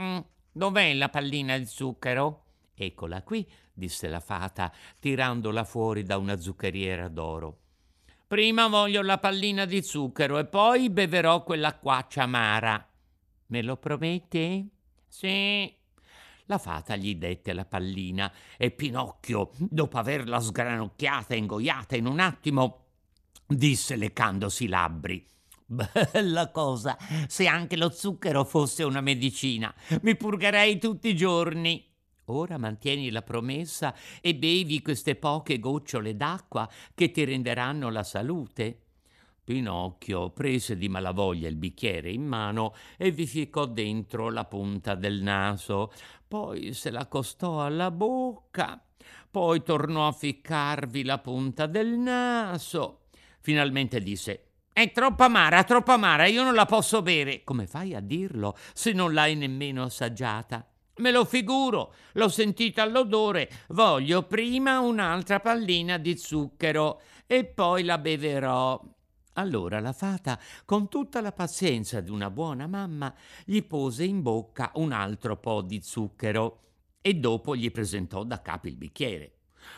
Mm, 0.00 0.18
dov'è 0.52 0.92
la 0.94 1.08
pallina 1.08 1.56
di 1.56 1.66
zucchero? 1.66 2.44
Eccola 2.74 3.22
qui, 3.22 3.46
disse 3.80 4.06
la 4.08 4.20
fata, 4.20 4.72
tirandola 5.00 5.64
fuori 5.64 6.04
da 6.04 6.18
una 6.18 6.38
zuccheriera 6.38 7.08
d'oro. 7.08 7.58
Prima 8.28 8.68
voglio 8.68 9.02
la 9.02 9.18
pallina 9.18 9.64
di 9.64 9.82
zucchero 9.82 10.38
e 10.38 10.44
poi 10.44 10.88
beverò 10.90 11.42
quell'acquaccia 11.42 12.22
amara. 12.22 12.88
Me 13.46 13.62
lo 13.62 13.76
promette? 13.76 14.66
Sì. 15.08 15.74
La 16.44 16.58
fata 16.58 16.94
gli 16.94 17.16
dette 17.16 17.52
la 17.52 17.64
pallina 17.64 18.32
e 18.56 18.70
Pinocchio, 18.70 19.50
dopo 19.56 19.98
averla 19.98 20.38
sgranocchiata 20.38 21.34
e 21.34 21.38
ingoiata 21.38 21.96
in 21.96 22.06
un 22.06 22.20
attimo, 22.20 22.84
disse 23.46 23.96
leccandosi 23.96 24.64
i 24.64 24.68
labbri. 24.68 25.26
Bella 25.66 26.50
cosa, 26.50 26.96
se 27.28 27.46
anche 27.46 27.76
lo 27.76 27.90
zucchero 27.90 28.44
fosse 28.44 28.82
una 28.82 29.00
medicina, 29.00 29.72
mi 30.02 30.16
purgerei 30.16 30.78
tutti 30.78 31.08
i 31.08 31.16
giorni. 31.16 31.89
Ora 32.30 32.58
mantieni 32.58 33.10
la 33.10 33.22
promessa 33.22 33.94
e 34.20 34.34
bevi 34.34 34.82
queste 34.82 35.16
poche 35.16 35.58
gocciole 35.58 36.16
d'acqua 36.16 36.68
che 36.94 37.10
ti 37.10 37.24
renderanno 37.24 37.90
la 37.90 38.02
salute. 38.02 38.82
Pinocchio 39.42 40.30
prese 40.30 40.76
di 40.76 40.88
malavoglia 40.88 41.48
il 41.48 41.56
bicchiere 41.56 42.10
in 42.10 42.24
mano 42.24 42.74
e 42.96 43.10
vi 43.10 43.26
ficcò 43.26 43.66
dentro 43.66 44.30
la 44.30 44.44
punta 44.44 44.94
del 44.94 45.22
naso, 45.22 45.92
poi 46.28 46.72
se 46.72 46.90
l'accostò 46.90 47.64
alla 47.64 47.90
bocca, 47.90 48.80
poi 49.28 49.62
tornò 49.62 50.06
a 50.06 50.12
ficcarvi 50.12 51.02
la 51.02 51.18
punta 51.18 51.66
del 51.66 51.98
naso. 51.98 53.06
Finalmente 53.40 54.00
disse 54.00 54.44
è 54.72 54.92
troppo 54.92 55.24
amara, 55.24 55.64
troppo 55.64 55.90
amara, 55.92 56.26
io 56.26 56.44
non 56.44 56.54
la 56.54 56.64
posso 56.64 57.02
bere. 57.02 57.42
Come 57.44 57.66
fai 57.66 57.94
a 57.94 58.00
dirlo 58.00 58.56
se 58.72 58.92
non 58.92 59.12
l'hai 59.12 59.34
nemmeno 59.34 59.82
assaggiata? 59.82 60.64
Me 61.00 61.10
lo 61.10 61.24
figuro, 61.24 61.94
l'ho 62.12 62.28
sentita 62.28 62.82
all'odore, 62.82 63.50
voglio 63.68 64.22
prima 64.24 64.80
un'altra 64.80 65.40
pallina 65.40 65.96
di 65.96 66.16
zucchero 66.16 67.00
e 67.26 67.46
poi 67.46 67.84
la 67.84 67.96
beverò. 67.96 68.78
Allora 69.34 69.80
la 69.80 69.94
fata, 69.94 70.38
con 70.66 70.88
tutta 70.88 71.22
la 71.22 71.32
pazienza 71.32 72.00
di 72.00 72.10
una 72.10 72.30
buona 72.30 72.66
mamma, 72.66 73.14
gli 73.46 73.62
pose 73.62 74.04
in 74.04 74.20
bocca 74.20 74.72
un 74.74 74.92
altro 74.92 75.38
po' 75.38 75.62
di 75.62 75.80
zucchero 75.82 76.60
e 77.00 77.14
dopo 77.14 77.56
gli 77.56 77.70
presentò 77.70 78.22
da 78.22 78.42
capo 78.42 78.68
il 78.68 78.76
bicchiere. 78.76 79.36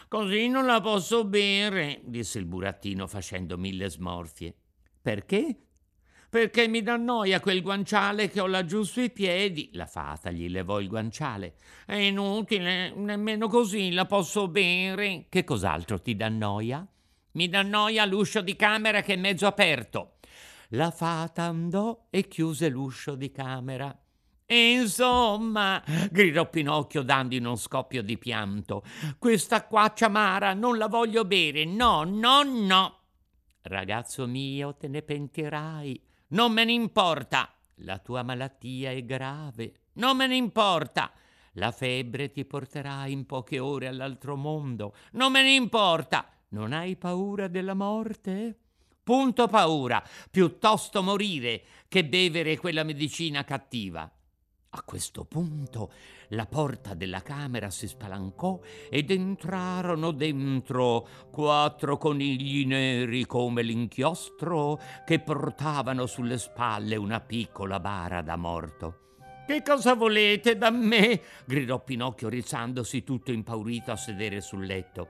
Così 0.09 0.49
non 0.49 0.67
la 0.67 0.81
posso 0.81 1.25
bere, 1.25 2.01
disse 2.05 2.41
il 2.41 2.47
burattino 2.47 3.07
facendo 3.07 3.57
mille 3.57 3.89
smorfie. 3.89 4.55
Perché? 5.01 5.57
Perché 6.33 6.67
mi 6.67 6.81
dà 6.83 6.97
noia 6.97 7.41
quel 7.41 7.61
guanciale 7.61 8.31
che 8.31 8.41
ho 8.41 8.47
laggiù 8.47 8.85
sui 8.85 9.11
piedi. 9.11 9.69
La 9.75 9.85
fata 9.85 10.31
gli 10.31 10.49
levò 10.49 10.81
il 10.81 10.89
guanciale. 10.89 11.57
È 11.85 11.95
inutile, 11.95 12.91
nemmeno 12.97 13.49
così 13.49 13.93
la 13.93 14.07
posso 14.07 14.49
bere. 14.49 15.27
Che 15.29 15.45
cos'altro 15.45 16.01
ti 16.01 16.17
dà 16.17 16.31
noia? 16.31 16.89
Mi 17.33 17.51
dà 17.51 17.61
noia 17.61 18.07
l'uscio 18.07 18.41
di 18.41 18.57
camera 18.57 19.03
che 19.03 19.13
è 19.13 19.17
mezzo 19.17 19.47
aperto. 19.47 20.15
La 20.69 20.91
fata 20.91 21.43
andò 21.43 22.07
e 22.09 22.27
chiuse 22.27 22.71
l'uscio 22.71 23.15
di 23.15 23.31
camera. 23.31 23.95
Insomma, 24.47 25.85
gridò 26.11 26.49
Pinocchio 26.49 27.03
dando 27.03 27.35
in 27.35 27.45
uno 27.45 27.57
scoppio 27.57 28.03
di 28.03 28.17
pianto, 28.17 28.83
questa 29.19 29.57
acquaccia 29.57 30.07
amara 30.07 30.55
non 30.55 30.79
la 30.79 30.89
voglio 30.89 31.27
bere, 31.27 31.67
no, 31.67 32.05
no, 32.05 32.43
no. 32.43 33.01
Ragazzo 33.61 34.27
mio, 34.27 34.75
te 34.75 34.89
ne 34.89 35.03
pentirai. 35.03 36.09
Non 36.33 36.51
me 36.53 36.65
ne 36.65 36.73
importa. 36.73 37.53
La 37.77 37.99
tua 37.99 38.23
malattia 38.23 38.91
è 38.91 39.05
grave. 39.05 39.73
Non 39.95 40.17
me 40.17 40.27
ne 40.27 40.37
importa. 40.37 41.13
La 41.57 41.73
febbre 41.73 42.31
ti 42.31 42.47
porterà 42.47 43.07
in 43.07 43.27
poche 43.27 43.59
ore 43.59 43.87
all'altro 43.87 44.35
mondo. 44.37 44.95
Non 45.13 45.31
me 45.31 45.43
ne 45.43 45.53
importa. 45.53 46.27
Non 46.49 46.73
hai 46.73 46.97
paura 46.97 47.49
della 47.49 47.75
morte? 47.75 48.59
Punto 49.03 49.47
paura. 49.47 50.03
Piuttosto 50.31 51.03
morire 51.03 51.65
che 51.87 52.07
bevere 52.07 52.57
quella 52.57 52.83
medicina 52.83 53.45
cattiva. 53.45 54.11
A 54.75 54.83
questo 54.85 55.25
punto 55.25 55.93
la 56.29 56.47
porta 56.47 56.95
della 56.95 57.21
camera 57.21 57.69
si 57.69 57.87
spalancò 57.87 58.59
ed 58.89 59.11
entrarono 59.11 60.13
dentro 60.13 61.07
quattro 61.31 61.99
conigli 61.99 62.65
neri 62.65 63.27
come 63.27 63.61
l'inchiostro 63.61 64.81
che 65.05 65.19
portavano 65.21 66.07
sulle 66.07 66.39
spalle 66.39 66.97
una 66.97 67.21
piccola 67.21 67.81
bara 67.81 68.23
da 68.23 68.37
morto. 68.37 69.19
Che 69.47 69.63
cosa 69.63 69.95
volete 69.95 70.57
da 70.57 70.71
me? 70.71 71.21
gridò 71.45 71.79
Pinocchio 71.85 72.31
rizzandosi 72.31 73.05
tutto 73.05 73.31
impaurito 73.31 73.91
a 73.91 73.97
sedere 73.97 74.41
sul 74.41 74.65
letto. 74.65 75.09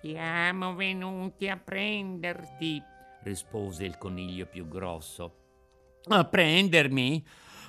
Siamo 0.00 0.74
venuti 0.74 1.48
a 1.48 1.56
prenderti, 1.56 2.82
rispose 3.22 3.84
il 3.84 3.96
coniglio 3.98 4.46
più 4.46 4.66
grosso. 4.66 5.36
A 6.06 6.24
prendermi? 6.24 7.24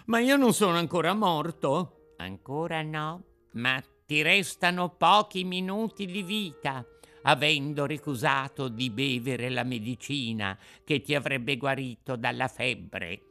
Ma 0.06 0.20
io 0.20 0.36
non 0.38 0.54
sono 0.54 0.78
ancora 0.78 1.13
morto. 1.13 2.13
Ancora 2.18 2.82
no, 2.84 3.24
ma 3.54 3.84
ti 4.06 4.22
restano 4.22 4.89
pochi 4.89 5.44
minuti 5.44 6.06
di 6.06 6.22
vita, 6.22 6.86
avendo 7.24 7.86
ricusato 7.86 8.68
di 8.68 8.91
bevere 8.91 9.50
la 9.50 9.63
medicina 9.63 10.58
che 10.84 11.02
ti 11.02 11.15
avrebbe 11.15 11.58
guarito 11.58 12.15
dalla 12.15 12.48
febbre. 12.48 13.22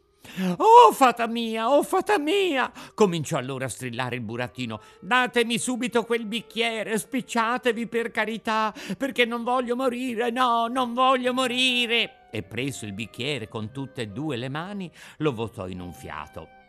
Oh, 0.56 0.90
fata 0.92 1.28
mia, 1.28 1.70
oh, 1.70 1.82
fata 1.82 2.18
mia! 2.18 2.72
Cominciò 2.94 3.38
allora 3.38 3.66
a 3.66 3.68
strillare 3.68 4.16
il 4.16 4.22
burattino. 4.22 4.80
Datemi 5.00 5.58
subito 5.58 6.04
quel 6.04 6.26
bicchiere, 6.26 6.98
spicciatevi 6.98 7.87
per 7.87 8.10
carità, 8.10 8.74
perché 8.98 9.24
non 9.26 9.44
voglio 9.44 9.76
morire, 9.76 10.30
no, 10.30 10.66
non 10.66 10.92
voglio 10.92 11.32
morire! 11.32 12.26
E 12.32 12.42
preso 12.42 12.84
il 12.84 12.94
bicchiere 12.94 13.48
con 13.48 13.70
tutte 13.70 14.02
e 14.02 14.08
due 14.08 14.37
le 14.37 14.48
mani, 14.48 14.90
lo 15.18 15.32
votò 15.32 15.68
in 15.68 15.80
un 15.80 15.92
fiato. 15.92 16.62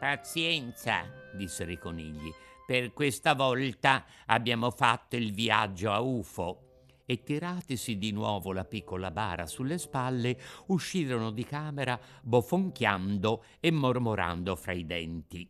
Pazienza, 0.00 1.04
dissero 1.34 1.70
i 1.70 1.78
conigli, 1.78 2.32
per 2.66 2.94
questa 2.94 3.34
volta 3.34 4.06
abbiamo 4.24 4.70
fatto 4.70 5.16
il 5.16 5.30
viaggio 5.30 5.92
a 5.92 6.00
UFO. 6.00 6.86
E 7.04 7.22
tiratisi 7.22 7.98
di 7.98 8.10
nuovo 8.10 8.54
la 8.54 8.64
piccola 8.64 9.10
bara 9.10 9.44
sulle 9.44 9.76
spalle, 9.76 10.40
uscirono 10.68 11.30
di 11.30 11.44
camera 11.44 12.00
bofonchiando 12.22 13.44
e 13.60 13.70
mormorando 13.70 14.56
fra 14.56 14.72
i 14.72 14.86
denti. 14.86 15.46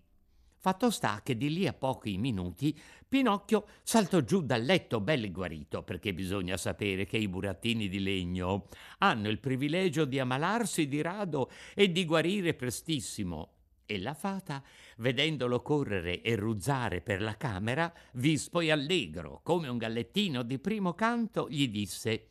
Fatto 0.58 0.90
sta 0.90 1.20
che 1.22 1.36
di 1.36 1.52
lì 1.52 1.68
a 1.68 1.72
pochi 1.72 2.18
minuti 2.18 2.76
Pinocchio 3.08 3.66
saltò 3.84 4.20
giù 4.20 4.42
dal 4.42 4.64
letto 4.64 5.00
bello 5.00 5.26
e 5.26 5.30
guarito, 5.30 5.84
perché 5.84 6.12
bisogna 6.12 6.56
sapere 6.56 7.06
che 7.06 7.18
i 7.18 7.28
burattini 7.28 7.88
di 7.88 8.02
legno 8.02 8.66
hanno 8.98 9.28
il 9.28 9.38
privilegio 9.38 10.04
di 10.04 10.18
ammalarsi 10.18 10.88
di 10.88 11.00
rado 11.02 11.52
e 11.72 11.92
di 11.92 12.04
guarire 12.04 12.54
prestissimo. 12.54 13.52
E 13.90 13.98
la 13.98 14.14
fata, 14.14 14.62
vedendolo 14.98 15.62
correre 15.62 16.22
e 16.22 16.36
ruzzare 16.36 17.00
per 17.00 17.20
la 17.20 17.36
camera, 17.36 17.92
vispo 18.12 18.60
e 18.60 18.70
allegro, 18.70 19.40
come 19.42 19.66
un 19.66 19.78
gallettino 19.78 20.44
di 20.44 20.60
primo 20.60 20.94
canto, 20.94 21.48
gli 21.50 21.66
disse 21.66 22.28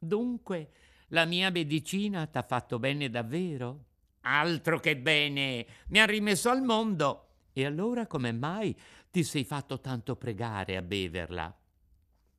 Dunque, 0.00 0.70
la 1.10 1.24
mia 1.24 1.52
medicina 1.52 2.26
t'ha 2.26 2.42
fatto 2.42 2.80
bene 2.80 3.08
davvero? 3.08 3.84
Altro 4.22 4.80
che 4.80 4.96
bene, 4.96 5.64
mi 5.90 6.00
ha 6.00 6.06
rimesso 6.06 6.50
al 6.50 6.62
mondo. 6.62 7.28
E 7.52 7.64
allora 7.64 8.08
come 8.08 8.32
mai 8.32 8.76
ti 9.08 9.22
sei 9.22 9.44
fatto 9.44 9.78
tanto 9.78 10.16
pregare 10.16 10.76
a 10.76 10.82
beverla? 10.82 11.56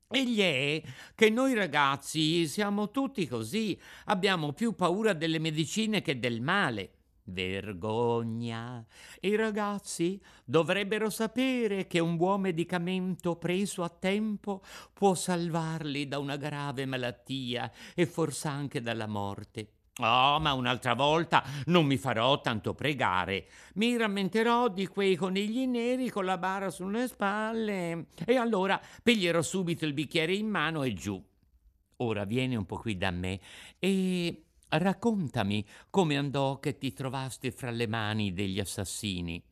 Egli 0.08 0.40
è 0.40 0.82
che 1.14 1.30
noi 1.30 1.54
ragazzi 1.54 2.46
siamo 2.46 2.90
tutti 2.90 3.26
così, 3.26 3.80
abbiamo 4.04 4.52
più 4.52 4.74
paura 4.74 5.14
delle 5.14 5.38
medicine 5.38 6.02
che 6.02 6.18
del 6.18 6.42
male. 6.42 6.97
Vergogna! 7.28 8.84
I 9.20 9.36
ragazzi 9.36 10.20
dovrebbero 10.44 11.10
sapere 11.10 11.86
che 11.86 11.98
un 11.98 12.16
buon 12.16 12.40
medicamento 12.40 13.36
preso 13.36 13.82
a 13.82 13.90
tempo 13.90 14.62
può 14.94 15.14
salvarli 15.14 16.08
da 16.08 16.18
una 16.18 16.36
grave 16.36 16.86
malattia 16.86 17.70
e 17.94 18.06
forse 18.06 18.48
anche 18.48 18.80
dalla 18.80 19.06
morte. 19.06 19.72
Oh, 20.00 20.38
ma 20.38 20.52
un'altra 20.52 20.94
volta 20.94 21.44
non 21.66 21.84
mi 21.84 21.96
farò 21.96 22.40
tanto 22.40 22.72
pregare. 22.72 23.48
Mi 23.74 23.96
rammenterò 23.96 24.68
di 24.68 24.86
quei 24.86 25.16
conigli 25.16 25.66
neri 25.66 26.08
con 26.08 26.24
la 26.24 26.38
bara 26.38 26.70
sulle 26.70 27.08
spalle 27.08 28.06
e 28.24 28.36
allora 28.36 28.80
piglierò 29.02 29.42
subito 29.42 29.84
il 29.84 29.92
bicchiere 29.92 30.34
in 30.34 30.48
mano 30.48 30.84
e 30.84 30.94
giù. 30.94 31.22
Ora 31.96 32.24
vieni 32.24 32.54
un 32.54 32.64
po' 32.64 32.78
qui 32.78 32.96
da 32.96 33.10
me 33.10 33.40
e 33.80 34.44
raccontami 34.68 35.64
come 35.90 36.16
andò 36.16 36.58
che 36.60 36.78
ti 36.78 36.92
trovasti 36.92 37.50
fra 37.50 37.70
le 37.70 37.86
mani 37.86 38.32
degli 38.32 38.60
assassini. 38.60 39.42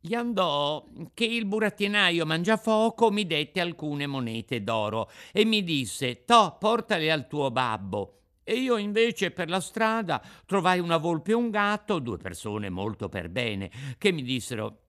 Gli 0.00 0.14
andò 0.14 0.86
che 1.14 1.24
il 1.24 1.46
burattinaio 1.46 2.24
Mangiafoco 2.24 3.10
mi 3.10 3.26
dette 3.26 3.60
alcune 3.60 4.06
monete 4.06 4.62
d'oro 4.62 5.10
e 5.32 5.44
mi 5.44 5.64
disse: 5.64 6.24
To, 6.24 6.56
portale 6.58 7.10
al 7.10 7.26
tuo 7.26 7.50
babbo. 7.50 8.12
E 8.44 8.54
io 8.54 8.76
invece 8.76 9.32
per 9.32 9.48
la 9.48 9.58
strada 9.58 10.22
trovai 10.46 10.78
una 10.78 10.98
volpe 10.98 11.32
e 11.32 11.34
un 11.34 11.50
gatto, 11.50 11.98
due 11.98 12.18
persone 12.18 12.70
molto 12.70 13.08
per 13.08 13.28
bene, 13.28 13.70
che 13.98 14.12
mi 14.12 14.22
dissero 14.22 14.85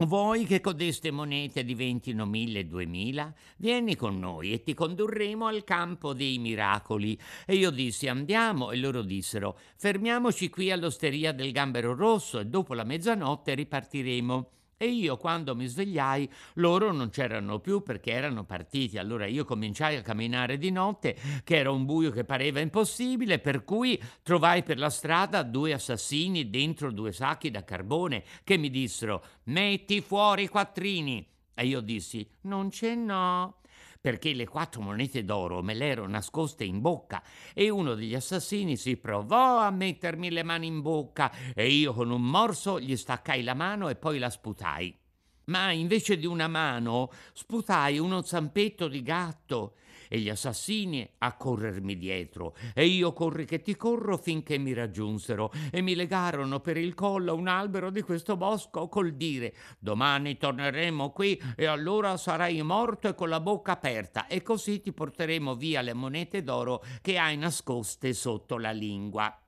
Vuoi 0.00 0.44
che 0.44 0.60
codeste 0.60 1.10
monete 1.10 1.64
diventino 1.64 2.24
mille 2.24 2.60
e 2.60 2.66
duemila? 2.66 3.34
Vieni 3.56 3.96
con 3.96 4.20
noi 4.20 4.52
e 4.52 4.62
ti 4.62 4.72
condurremo 4.72 5.46
al 5.48 5.64
campo 5.64 6.12
dei 6.12 6.38
miracoli. 6.38 7.18
E 7.44 7.56
io 7.56 7.70
dissi 7.70 8.06
andiamo 8.06 8.70
e 8.70 8.76
loro 8.76 9.02
dissero 9.02 9.58
fermiamoci 9.74 10.50
qui 10.50 10.70
all'osteria 10.70 11.32
del 11.32 11.50
Gambero 11.50 11.96
Rosso 11.96 12.38
e 12.38 12.46
dopo 12.46 12.74
la 12.74 12.84
mezzanotte 12.84 13.54
ripartiremo. 13.54 14.57
E 14.80 14.86
io 14.86 15.16
quando 15.16 15.56
mi 15.56 15.66
svegliai 15.66 16.30
loro 16.54 16.92
non 16.92 17.10
c'erano 17.10 17.58
più 17.58 17.82
perché 17.82 18.12
erano 18.12 18.44
partiti. 18.44 18.96
Allora 18.96 19.26
io 19.26 19.44
cominciai 19.44 19.96
a 19.96 20.02
camminare 20.02 20.56
di 20.56 20.70
notte, 20.70 21.16
che 21.42 21.56
era 21.56 21.72
un 21.72 21.84
buio 21.84 22.12
che 22.12 22.22
pareva 22.22 22.60
impossibile, 22.60 23.40
per 23.40 23.64
cui 23.64 24.00
trovai 24.22 24.62
per 24.62 24.78
la 24.78 24.88
strada 24.88 25.42
due 25.42 25.72
assassini 25.72 26.48
dentro 26.48 26.92
due 26.92 27.10
sacchi 27.10 27.50
da 27.50 27.64
carbone 27.64 28.22
che 28.44 28.56
mi 28.56 28.70
dissero 28.70 29.24
metti 29.46 30.00
fuori 30.00 30.44
i 30.44 30.48
quattrini. 30.48 31.26
E 31.54 31.66
io 31.66 31.80
dissi 31.80 32.24
non 32.42 32.70
ce 32.70 32.94
n'ho 32.94 33.57
perché 34.00 34.32
le 34.32 34.46
quattro 34.46 34.80
monete 34.80 35.24
d'oro 35.24 35.62
me 35.62 35.74
le 35.74 35.86
ero 35.86 36.06
nascoste 36.06 36.64
in 36.64 36.80
bocca 36.80 37.22
e 37.54 37.68
uno 37.68 37.94
degli 37.94 38.14
assassini 38.14 38.76
si 38.76 38.96
provò 38.96 39.58
a 39.58 39.70
mettermi 39.70 40.30
le 40.30 40.42
mani 40.42 40.66
in 40.66 40.80
bocca 40.80 41.32
e 41.54 41.68
io 41.68 41.92
con 41.92 42.10
un 42.10 42.22
morso 42.22 42.80
gli 42.80 42.96
staccai 42.96 43.42
la 43.42 43.54
mano 43.54 43.88
e 43.88 43.96
poi 43.96 44.18
la 44.18 44.30
sputai. 44.30 44.96
Ma 45.44 45.72
invece 45.72 46.18
di 46.18 46.26
una 46.26 46.46
mano 46.46 47.10
sputai 47.32 47.98
uno 47.98 48.22
zampetto 48.22 48.86
di 48.86 49.02
gatto 49.02 49.76
e 50.08 50.18
gli 50.18 50.28
assassini 50.28 51.08
a 51.18 51.36
corrermi 51.36 51.96
dietro 51.96 52.56
e 52.74 52.86
io 52.86 53.12
corri 53.12 53.44
che 53.44 53.60
ti 53.62 53.76
corro 53.76 54.16
finché 54.16 54.58
mi 54.58 54.72
raggiunsero 54.72 55.52
e 55.70 55.80
mi 55.80 55.94
legarono 55.94 56.60
per 56.60 56.76
il 56.76 56.94
collo 56.94 57.34
un 57.34 57.48
albero 57.48 57.90
di 57.90 58.02
questo 58.02 58.36
bosco 58.36 58.88
col 58.88 59.14
dire 59.14 59.54
domani 59.78 60.36
torneremo 60.36 61.10
qui 61.10 61.40
e 61.56 61.66
allora 61.66 62.16
sarai 62.16 62.60
morto 62.62 63.08
e 63.08 63.14
con 63.14 63.28
la 63.28 63.40
bocca 63.40 63.72
aperta 63.72 64.26
e 64.26 64.42
così 64.42 64.80
ti 64.80 64.92
porteremo 64.92 65.54
via 65.54 65.80
le 65.80 65.94
monete 65.94 66.42
d'oro 66.42 66.82
che 67.00 67.18
hai 67.18 67.36
nascoste 67.36 68.12
sotto 68.12 68.58
la 68.58 68.70
lingua. 68.70 69.40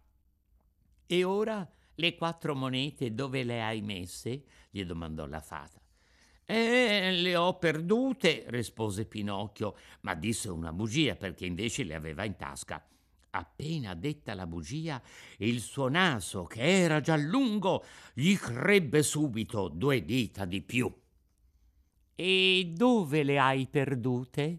E 1.07 1.25
ora 1.25 1.69
le 1.95 2.15
quattro 2.15 2.55
monete 2.55 3.15
dove 3.15 3.43
le 3.43 3.63
hai 3.63 3.81
messe? 3.83 4.45
gli 4.71 4.85
domandò 4.85 5.27
la 5.27 5.41
fata. 5.41 5.80
Eh, 6.53 7.13
le 7.13 7.37
ho 7.37 7.57
perdute, 7.59 8.43
rispose 8.49 9.05
Pinocchio, 9.05 9.77
ma 10.01 10.17
disse 10.17 10.49
una 10.49 10.73
bugia 10.73 11.15
perché 11.15 11.47
invece 11.47 11.85
le 11.85 11.95
aveva 11.95 12.25
in 12.25 12.35
tasca. 12.35 12.85
Appena 13.31 13.95
detta 13.95 14.35
la 14.35 14.49
bugia, 14.49 15.01
il 15.37 15.61
suo 15.61 15.87
naso, 15.87 16.43
che 16.47 16.61
era 16.61 17.01
già 17.01 17.15
lungo, 17.17 17.85
gli 18.15 18.35
crebbe 18.37 19.05
subito 19.05 19.69
due 19.69 20.05
dita 20.05 20.45
di 20.45 20.61
più. 20.61 20.93
E 22.17 22.73
dove 22.75 23.23
le 23.23 23.39
hai 23.39 23.69
perdute? 23.69 24.59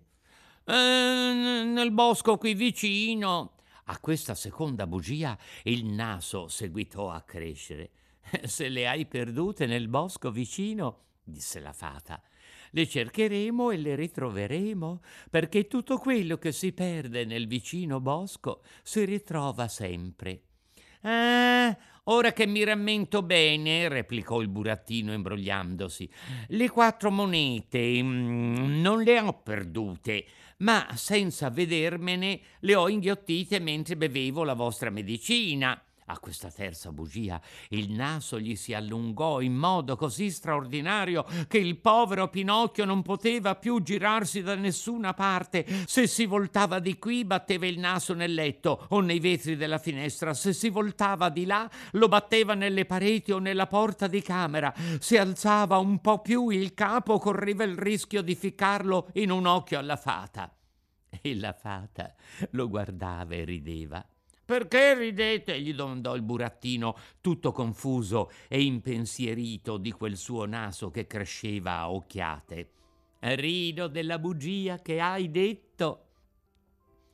Eh, 0.63 0.73
nel 0.73 1.91
bosco 1.91 2.37
qui 2.37 2.53
vicino. 2.53 3.55
A 3.87 3.99
questa 3.99 4.33
seconda 4.33 4.87
bugia 4.87 5.37
il 5.63 5.83
naso 5.83 6.47
seguitò 6.47 7.09
a 7.11 7.19
crescere. 7.23 7.89
Se 8.45 8.69
le 8.69 8.87
hai 8.87 9.05
perdute 9.05 9.65
nel 9.65 9.89
bosco 9.89 10.31
vicino, 10.31 11.09
disse 11.31 11.59
la 11.59 11.73
fata. 11.73 12.21
Le 12.71 12.87
cercheremo 12.87 13.71
e 13.71 13.77
le 13.77 13.95
ritroveremo, 13.95 15.01
perché 15.29 15.67
tutto 15.67 15.97
quello 15.97 16.37
che 16.37 16.51
si 16.51 16.71
perde 16.71 17.25
nel 17.25 17.47
vicino 17.47 17.99
bosco 17.99 18.61
si 18.83 19.03
ritrova 19.05 19.67
sempre. 19.67 20.43
Ah, 21.01 21.75
ora 22.05 22.31
che 22.31 22.45
mi 22.45 22.63
rammento 22.63 23.23
bene, 23.23 23.89
replicò 23.89 24.39
il 24.41 24.49
burattino 24.49 25.13
imbrogliandosi, 25.13 26.09
le 26.49 26.69
quattro 26.69 27.09
monete 27.09 28.01
mm, 28.01 28.81
non 28.81 29.01
le 29.01 29.19
ho 29.19 29.33
perdute, 29.41 30.25
ma 30.57 30.87
senza 30.93 31.49
vedermene 31.49 32.39
le 32.59 32.75
ho 32.75 32.87
inghiottite 32.87 33.59
mentre 33.59 33.97
bevevo 33.97 34.43
la 34.43 34.53
vostra 34.53 34.91
medicina. 34.91 35.81
A 36.11 36.19
questa 36.19 36.51
terza 36.51 36.91
bugia 36.91 37.39
il 37.69 37.89
naso 37.89 38.37
gli 38.37 38.57
si 38.57 38.73
allungò 38.73 39.39
in 39.39 39.53
modo 39.53 39.95
così 39.95 40.29
straordinario 40.29 41.25
che 41.47 41.57
il 41.57 41.77
povero 41.77 42.27
Pinocchio 42.27 42.83
non 42.83 43.01
poteva 43.01 43.55
più 43.55 43.81
girarsi 43.81 44.41
da 44.41 44.55
nessuna 44.55 45.13
parte. 45.13 45.65
Se 45.85 46.07
si 46.07 46.25
voltava 46.25 46.79
di 46.79 46.99
qui 46.99 47.23
batteva 47.23 47.65
il 47.65 47.79
naso 47.79 48.13
nel 48.13 48.33
letto 48.33 48.87
o 48.89 48.99
nei 48.99 49.21
vetri 49.21 49.55
della 49.55 49.77
finestra, 49.77 50.33
se 50.33 50.51
si 50.51 50.67
voltava 50.67 51.29
di 51.29 51.45
là 51.45 51.71
lo 51.91 52.09
batteva 52.09 52.55
nelle 52.55 52.83
pareti 52.83 53.31
o 53.31 53.39
nella 53.39 53.67
porta 53.67 54.07
di 54.07 54.21
camera. 54.21 54.73
Se 54.99 55.17
alzava 55.17 55.77
un 55.77 56.01
po' 56.01 56.19
più 56.19 56.49
il 56.49 56.73
capo 56.73 57.19
correva 57.19 57.63
il 57.63 57.77
rischio 57.77 58.21
di 58.21 58.35
ficcarlo 58.35 59.11
in 59.13 59.31
un 59.31 59.45
occhio 59.45 59.79
alla 59.79 59.95
fata. 59.95 60.53
E 61.21 61.35
la 61.35 61.53
fata 61.53 62.13
lo 62.49 62.67
guardava 62.67 63.33
e 63.33 63.45
rideva. 63.45 64.05
Perché 64.51 64.95
ridete? 64.95 65.61
gli 65.61 65.73
domandò 65.73 66.13
il 66.13 66.23
burattino, 66.23 66.97
tutto 67.21 67.53
confuso 67.53 68.29
e 68.49 68.61
impensierito 68.61 69.77
di 69.77 69.93
quel 69.93 70.17
suo 70.17 70.45
naso 70.45 70.91
che 70.91 71.07
cresceva 71.07 71.77
a 71.77 71.89
occhiate. 71.89 72.71
Rido 73.19 73.87
della 73.87 74.19
bugia 74.19 74.81
che 74.81 74.99
hai 74.99 75.31
detto. 75.31 76.07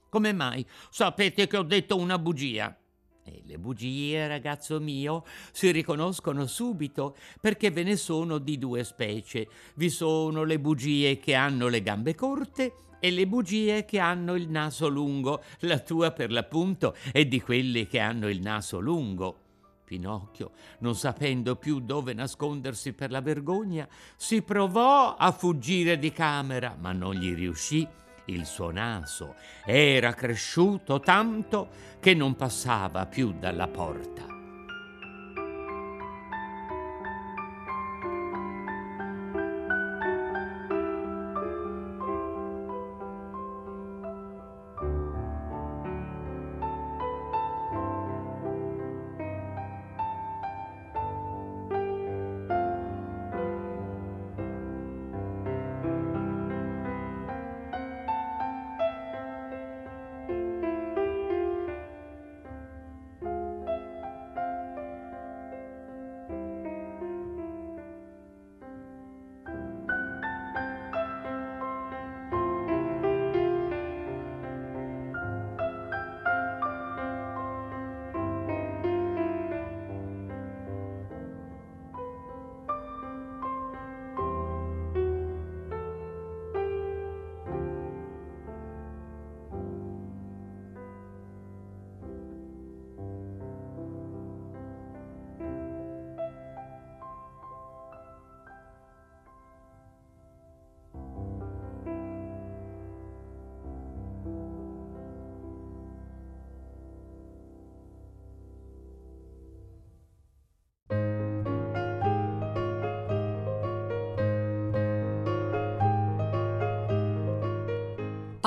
Come 0.10 0.34
mai? 0.34 0.66
Sapete 0.90 1.46
che 1.46 1.58
ho 1.58 1.62
detto 1.62 1.96
una 1.96 2.18
bugia. 2.18 2.76
E 3.24 3.44
le 3.46 3.60
bugie, 3.60 4.28
ragazzo 4.28 4.80
mio, 4.80 5.24
si 5.52 5.70
riconoscono 5.70 6.48
subito 6.48 7.16
perché 7.40 7.70
ve 7.70 7.84
ne 7.84 7.98
sono 7.98 8.40
di 8.40 8.58
due 8.58 8.84
specie. 8.84 9.48
Vi 9.76 9.92
sono 9.92 10.44
le 10.44 10.60
bugie 10.60 11.20
che 11.20 11.36
hanno 11.36 11.68
le 11.68 11.84
gambe 11.84 12.16
corte 12.16 12.87
e 13.00 13.12
le 13.12 13.28
bugie 13.28 13.86
che 13.86 14.00
hanno 14.00 14.36
il 14.36 14.50
naso 14.50 14.88
lungo. 14.88 15.44
La 15.60 15.80
tua, 15.80 16.12
per 16.12 16.32
l'appunto, 16.32 16.96
è 17.12 17.26
di 17.26 17.42
quelle 17.42 17.88
che 17.88 18.00
hanno 18.00 18.30
il 18.30 18.42
naso 18.42 18.80
lungo. 18.80 19.40
Pinocchio, 19.84 20.52
non 20.80 20.96
sapendo 20.96 21.56
più 21.56 21.80
dove 21.80 22.14
nascondersi 22.14 22.92
per 22.92 23.10
la 23.10 23.22
vergogna, 23.22 23.88
si 24.18 24.42
provò 24.42 25.16
a 25.16 25.32
fuggire 25.32 25.98
di 25.98 26.12
camera, 26.12 26.76
ma 26.78 26.92
non 26.92 27.14
gli 27.14 27.34
riuscì. 27.34 27.88
Il 28.26 28.46
suo 28.46 28.72
naso 28.72 29.36
era 29.64 30.14
cresciuto 30.14 31.00
tanto 31.00 31.70
che 32.02 32.14
non 32.14 32.36
passava 32.36 33.06
più 33.06 33.34
dalla 33.40 33.70
porta. 33.70 34.37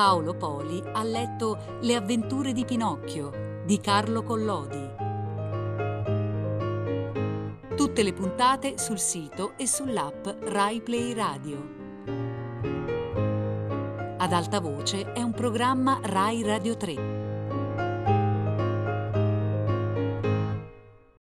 Paolo 0.01 0.35
Poli 0.35 0.83
ha 0.95 1.03
letto 1.03 1.59
Le 1.81 1.95
avventure 1.95 2.55
di 2.55 2.65
Pinocchio 2.65 3.61
di 3.67 3.79
Carlo 3.81 4.23
Collodi. 4.23 4.89
Tutte 7.77 8.03
le 8.03 8.15
puntate 8.15 8.79
sul 8.79 8.99
sito 8.99 9.53
e 9.59 9.67
sull'app 9.67 10.27
Rai 10.45 10.81
Play 10.81 11.13
Radio. 11.13 11.59
Ad 14.17 14.33
alta 14.33 14.59
voce 14.59 15.13
è 15.13 15.21
un 15.21 15.33
programma 15.33 15.99
Rai 16.03 16.43
Radio 16.45 16.79
3. 16.79 17.20